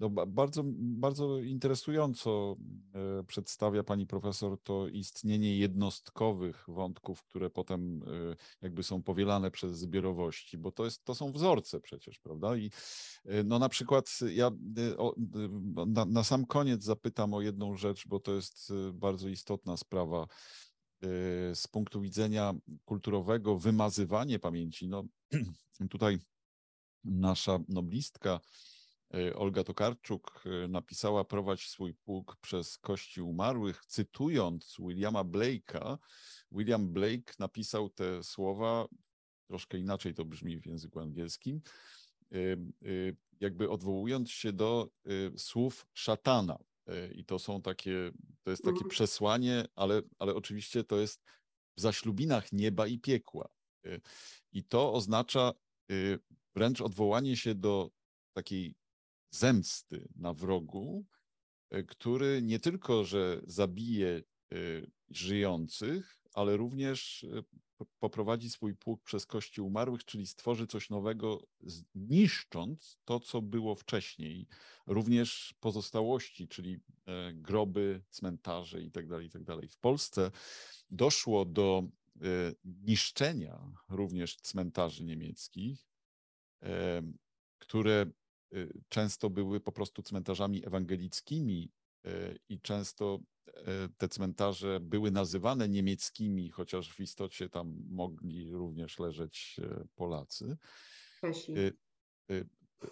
[0.00, 2.56] no, bardzo, bardzo interesująco
[2.94, 9.78] e, przedstawia pani profesor to istnienie jednostkowych wątków, które potem e, jakby są powielane przez
[9.78, 12.56] zbiorowości, bo to, jest, to są wzorce przecież, prawda?
[12.56, 12.70] I
[13.24, 14.50] e, no na przykład ja
[15.86, 20.26] na, na sam koniec zapytam o jedną rzecz, bo to jest bardzo istotna sprawa
[21.54, 24.88] z punktu widzenia kulturowego wymazywanie pamięci.
[24.88, 25.04] No
[25.90, 26.18] tutaj
[27.04, 28.40] nasza noblistka
[29.34, 35.98] Olga Tokarczuk e, napisała Prowadź swój pług przez kości umarłych, cytując Williama Blake'a.
[36.52, 38.86] William Blake napisał te słowa,
[39.48, 41.60] troszkę inaczej to brzmi w języku angielskim,
[42.32, 42.36] e,
[43.40, 44.90] jakby odwołując się do
[45.36, 46.58] słów szatana.
[47.14, 48.10] I to są takie,
[48.42, 48.90] to jest takie mhm.
[48.90, 51.22] przesłanie, ale, ale oczywiście to jest
[51.76, 53.48] w zaślubinach nieba i piekła.
[54.52, 55.52] I to oznacza
[56.54, 57.90] wręcz odwołanie się do
[58.32, 58.74] takiej
[59.30, 61.06] zemsty na wrogu,
[61.70, 64.22] e, który nie tylko, że zabije e,
[65.10, 67.42] żyjących, ale również e,
[67.98, 71.42] poprowadzi swój pług przez kości umarłych, czyli stworzy coś nowego,
[71.94, 74.46] niszcząc to, co było wcześniej,
[74.86, 76.80] również pozostałości, czyli
[77.32, 79.08] groby, cmentarze itd.
[79.08, 79.56] Tak itd.
[79.60, 80.30] Tak w Polsce
[80.90, 81.82] doszło do
[82.64, 85.88] niszczenia również cmentarzy niemieckich,
[87.58, 88.06] które
[88.88, 91.72] często były po prostu cmentarzami ewangelickimi
[92.06, 93.52] y, i często y,
[93.98, 99.56] te cmentarze były nazywane niemieckimi, chociaż w istocie tam mogli również leżeć
[99.94, 100.56] Polacy.
[101.20, 101.54] Czesi.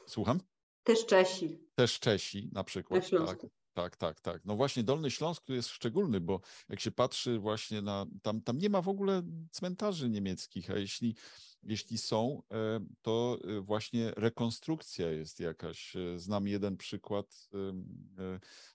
[0.07, 0.41] Słucham?
[0.83, 1.59] Też Czesi.
[1.75, 3.13] Też Czesi na przykład.
[3.13, 4.45] Na tak, tak, tak, tak.
[4.45, 8.59] No właśnie Dolny Śląsk tu jest szczególny, bo jak się patrzy właśnie na, tam, tam
[8.59, 11.15] nie ma w ogóle cmentarzy niemieckich, a jeśli
[11.63, 15.97] jeśli są, e, to e, właśnie rekonstrukcja jest jakaś.
[15.97, 17.49] E, znam jeden przykład,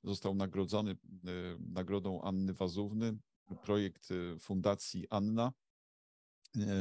[0.03, 0.97] został nagrodzony
[1.59, 3.17] nagrodą Anny Wazówny,
[3.63, 5.53] projekt Fundacji Anna,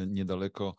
[0.07, 0.77] niedaleko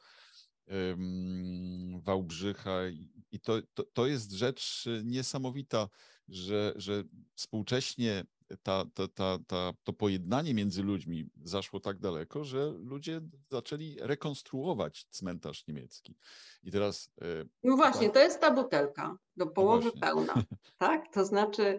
[2.04, 2.88] Wałbrzycha
[3.32, 5.90] i to, to, to jest rzecz niesamowita,
[6.28, 7.04] że, że
[7.36, 8.26] współcześnie
[8.64, 13.22] ta, ta, ta, ta, to pojednanie między ludźmi zaszło tak daleko, że ludzie
[13.52, 16.18] zaczęli rekonstruować cmentarz niemiecki.
[16.64, 17.12] I teraz.
[17.22, 17.26] E,
[17.64, 20.34] no właśnie, to jest ta butelka do no połowy no pełna.
[20.78, 21.14] Tak?
[21.14, 21.78] To znaczy,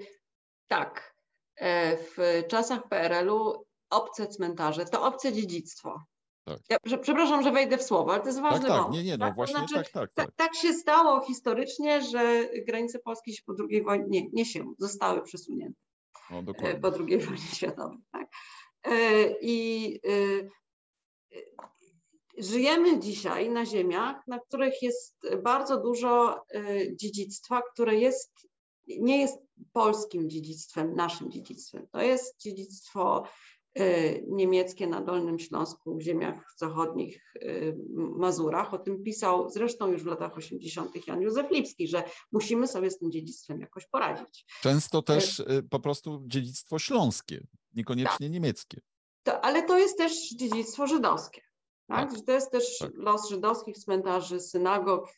[0.69, 1.15] tak,
[1.57, 6.03] e, w czasach PRL-u obce cmentarze to obce dziedzictwo.
[6.45, 6.59] Tak.
[6.71, 9.27] Ja, przepraszam, że wejdę w słowo, ale to jest ważny tak, tak, Nie, nie, no
[9.27, 9.35] tak?
[9.35, 10.35] właśnie znaczy, tak, tak, tak.
[10.37, 10.57] tak.
[10.57, 15.81] się stało historycznie, że granice Polski się po II wojnie, nie, nie się, zostały przesunięte.
[16.31, 16.43] No,
[16.83, 17.99] po II wojnie światowej.
[18.13, 18.29] Tak?
[18.85, 21.41] E, I e,
[22.39, 26.45] żyjemy dzisiaj na ziemiach, na których jest bardzo dużo
[27.01, 28.49] dziedzictwa, które jest,
[28.87, 29.39] nie jest
[29.73, 31.87] polskim dziedzictwem, naszym dziedzictwem.
[31.93, 33.25] To jest dziedzictwo
[34.27, 38.75] niemieckie na Dolnym Śląsku, w ziemiach zachodnich, y, Mazurach.
[38.75, 41.07] O tym pisał zresztą już w latach 80.
[41.07, 44.47] Jan Józef Lipski, że musimy sobie z tym dziedzictwem jakoś poradzić.
[44.63, 48.33] Często też y, po prostu dziedzictwo śląskie, niekoniecznie tak.
[48.33, 48.81] niemieckie.
[49.23, 51.41] To, ale to jest też dziedzictwo żydowskie.
[51.89, 52.11] Tak?
[52.11, 52.21] tak.
[52.27, 52.91] To jest też tak.
[52.95, 55.09] los żydowskich cmentarzy, synagog.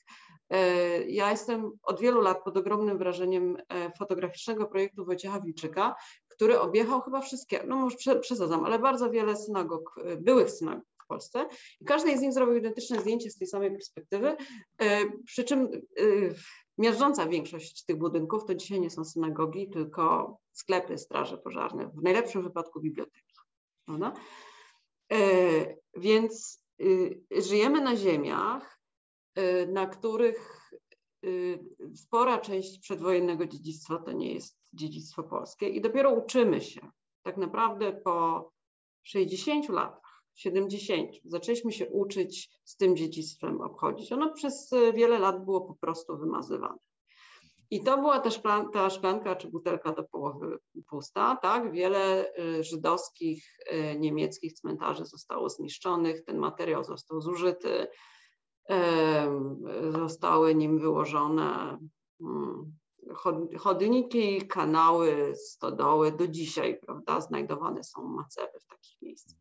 [1.06, 3.56] Ja jestem od wielu lat pod ogromnym wrażeniem
[3.98, 5.94] fotograficznego projektu Wojciecha Wilczyka,
[6.36, 11.06] który objechał chyba wszystkie, no może przesadzam, ale bardzo wiele synagog, y, byłych synagog w
[11.06, 11.48] Polsce
[11.80, 14.36] i każdy z nich zrobił identyczne zdjęcie z tej samej perspektywy,
[14.82, 14.86] y,
[15.26, 15.68] przy czym
[16.00, 16.34] y,
[16.78, 22.42] miażdżąca większość tych budynków to dzisiaj nie są synagogi, tylko sklepy, straże pożarne, w najlepszym
[22.42, 23.34] wypadku biblioteki.
[23.86, 24.12] Prawda?
[25.96, 26.64] Więc
[27.38, 28.80] żyjemy na ziemiach,
[29.68, 30.70] na których
[31.94, 36.80] spora część przedwojennego dziedzictwa to nie jest dziedzictwo polskie i dopiero uczymy się.
[37.22, 38.50] Tak naprawdę po
[39.02, 44.12] 60 latach, 70 zaczęliśmy się uczyć z tym dziedzictwem obchodzić.
[44.12, 46.78] Ono przez wiele lat było po prostu wymazywane.
[47.70, 48.40] I to była też
[48.72, 50.58] ta szklanka czy butelka do połowy
[50.88, 51.72] pusta, tak?
[51.72, 57.86] Wiele y, żydowskich, y, niemieckich cmentarzy zostało zniszczonych, ten materiał został zużyty,
[59.92, 61.78] zostały nim wyłożone
[62.20, 62.76] mm,
[63.58, 69.38] chodniki, kanały, stodoły, do dzisiaj, prawda, znajdowane są macewy w takich miejscach.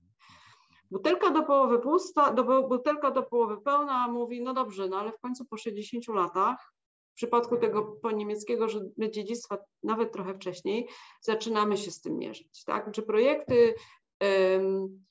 [0.92, 5.20] Butelka do połowy pusta, do, butelka do połowy pełna mówi, no dobrze, no ale w
[5.20, 6.74] końcu po 60 latach
[7.12, 8.68] w przypadku tego po niemieckiego
[9.10, 10.88] dziedzictwa, nawet trochę wcześniej,
[11.22, 12.64] zaczynamy się z tym mierzyć.
[12.64, 12.92] Tak?
[12.92, 13.74] Czy projekty
[14.22, 15.06] um,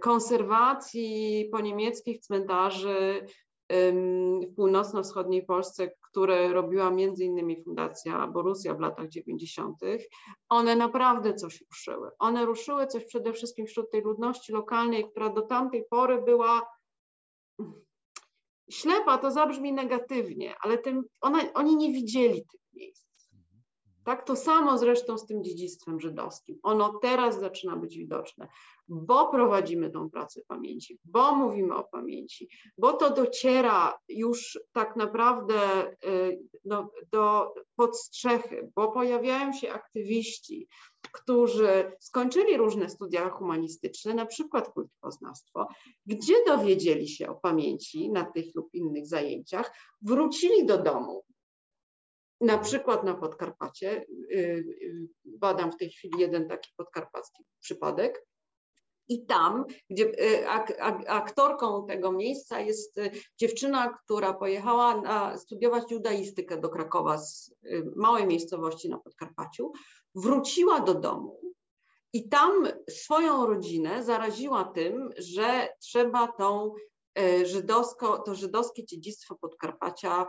[0.00, 3.26] konserwacji po niemieckich cmentarzy
[3.70, 9.78] w północno-wschodniej Polsce, które robiła między innymi Fundacja Borussia w latach 90.,
[10.48, 12.10] one naprawdę coś ruszyły.
[12.18, 16.66] One ruszyły coś przede wszystkim wśród tej ludności lokalnej, która do tamtej pory była
[18.70, 23.09] ślepa to zabrzmi negatywnie, ale tym, ona, oni nie widzieli tych miejsc.
[24.04, 26.58] Tak, to samo zresztą z tym dziedzictwem żydowskim.
[26.62, 28.48] Ono teraz zaczyna być widoczne,
[28.88, 32.48] bo prowadzimy tą pracę pamięci, bo mówimy o pamięci,
[32.78, 40.68] bo to dociera już tak naprawdę y, no, do podstrzechy, bo pojawiają się aktywiści,
[41.12, 45.68] którzy skończyli różne studia humanistyczne, na przykład kulturoznawstwo,
[46.06, 49.72] gdzie dowiedzieli się o pamięci na tych lub innych zajęciach,
[50.02, 51.24] wrócili do domu,
[52.40, 58.26] na przykład na Podkarpacie, y, y, badam w tej chwili jeden taki podkarpacki przypadek,
[59.08, 60.48] i tam, gdzie y,
[61.08, 63.00] aktorką tego miejsca jest
[63.38, 67.54] dziewczyna, która pojechała na, studiować judaistykę do Krakowa z
[67.96, 69.72] małej miejscowości na Podkarpaciu,
[70.14, 71.40] wróciła do domu
[72.12, 76.74] i tam swoją rodzinę zaraziła tym, że trzeba tą
[77.44, 80.26] żydowsko, to żydowskie dziedzictwo Podkarpacia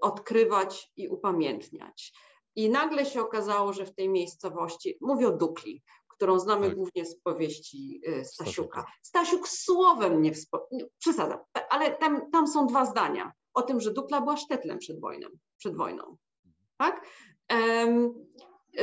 [0.00, 2.12] odkrywać i upamiętniać.
[2.56, 6.76] I nagle się okazało, że w tej miejscowości, mówię o Dukli, którą znamy tak.
[6.76, 8.84] głównie z powieści y, Stasiuka.
[9.02, 11.38] Stasiuk słowem nie wspomniał, przesadzam,
[11.70, 15.28] ale tam, tam są dwa zdania o tym, że Dukla była sztetlem przed wojną,
[15.58, 16.16] przed wojną.
[16.76, 17.06] tak?
[17.50, 18.14] Um,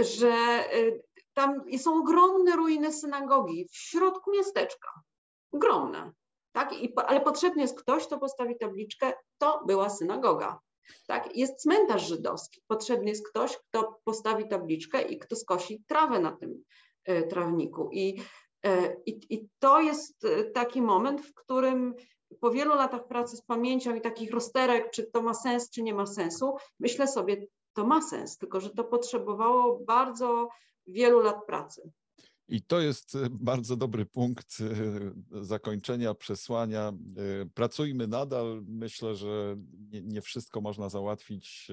[0.02, 1.04] że y,
[1.34, 4.90] tam są ogromne ruiny synagogi w środku miasteczka.
[5.52, 6.12] Ogromne
[6.54, 6.84] tak?
[6.84, 10.60] I, ale potrzebny jest ktoś, kto postawi tabliczkę, to była synagoga.
[11.08, 11.38] Tak?
[11.38, 16.64] Jest cmentarz żydowski, potrzebny jest ktoś, kto postawi tabliczkę i kto skosi trawę na tym
[17.06, 17.90] e, trawniku.
[17.92, 18.22] I,
[18.66, 21.96] e, i, I to jest e, taki moment, w którym
[22.40, 25.94] po wielu latach pracy z pamięcią i takich rozterek, czy to ma sens, czy nie
[25.94, 30.50] ma sensu, myślę sobie, to ma sens, tylko że to potrzebowało bardzo
[30.88, 31.92] wielu lat pracy.
[32.48, 36.88] I to jest e, bardzo dobry punkt e, zakończenia przesłania.
[36.88, 38.64] E, pracujmy nadal.
[38.68, 39.56] Myślę, że
[39.92, 41.72] nie, wszystko można załatwić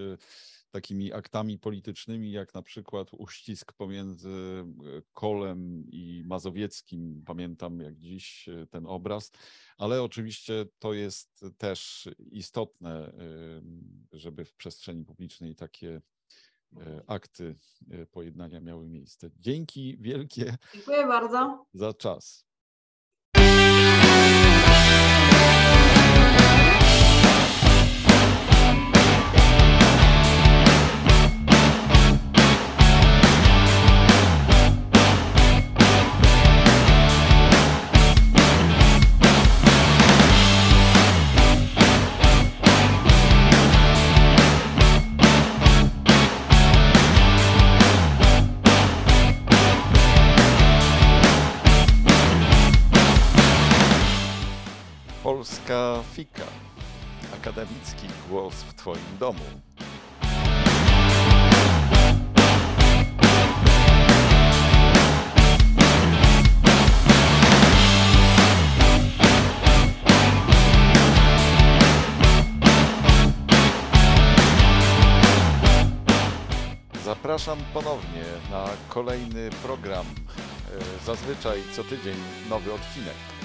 [0.71, 4.64] takimi aktami politycznymi, jak na przykład uścisk pomiędzy
[5.12, 7.23] Kolem i Mazowieckim.
[7.27, 9.31] Pamiętam jak dziś ten obraz,
[9.77, 13.12] ale oczywiście to jest też istotne,
[14.12, 16.01] żeby w przestrzeni publicznej takie
[17.07, 17.57] akty
[17.91, 19.31] e, pojednania miały miejsce.
[19.37, 20.57] Dzięki wielkie.
[20.75, 21.64] Dziękuję bardzo.
[21.75, 22.49] Za czas.
[57.35, 59.41] Akademicki głos w Twoim domu.
[77.05, 80.07] Zapraszam ponownie na kolejny program.
[80.07, 82.16] E, zazwyczaj co tydzień
[82.49, 83.39] nowy odcinek.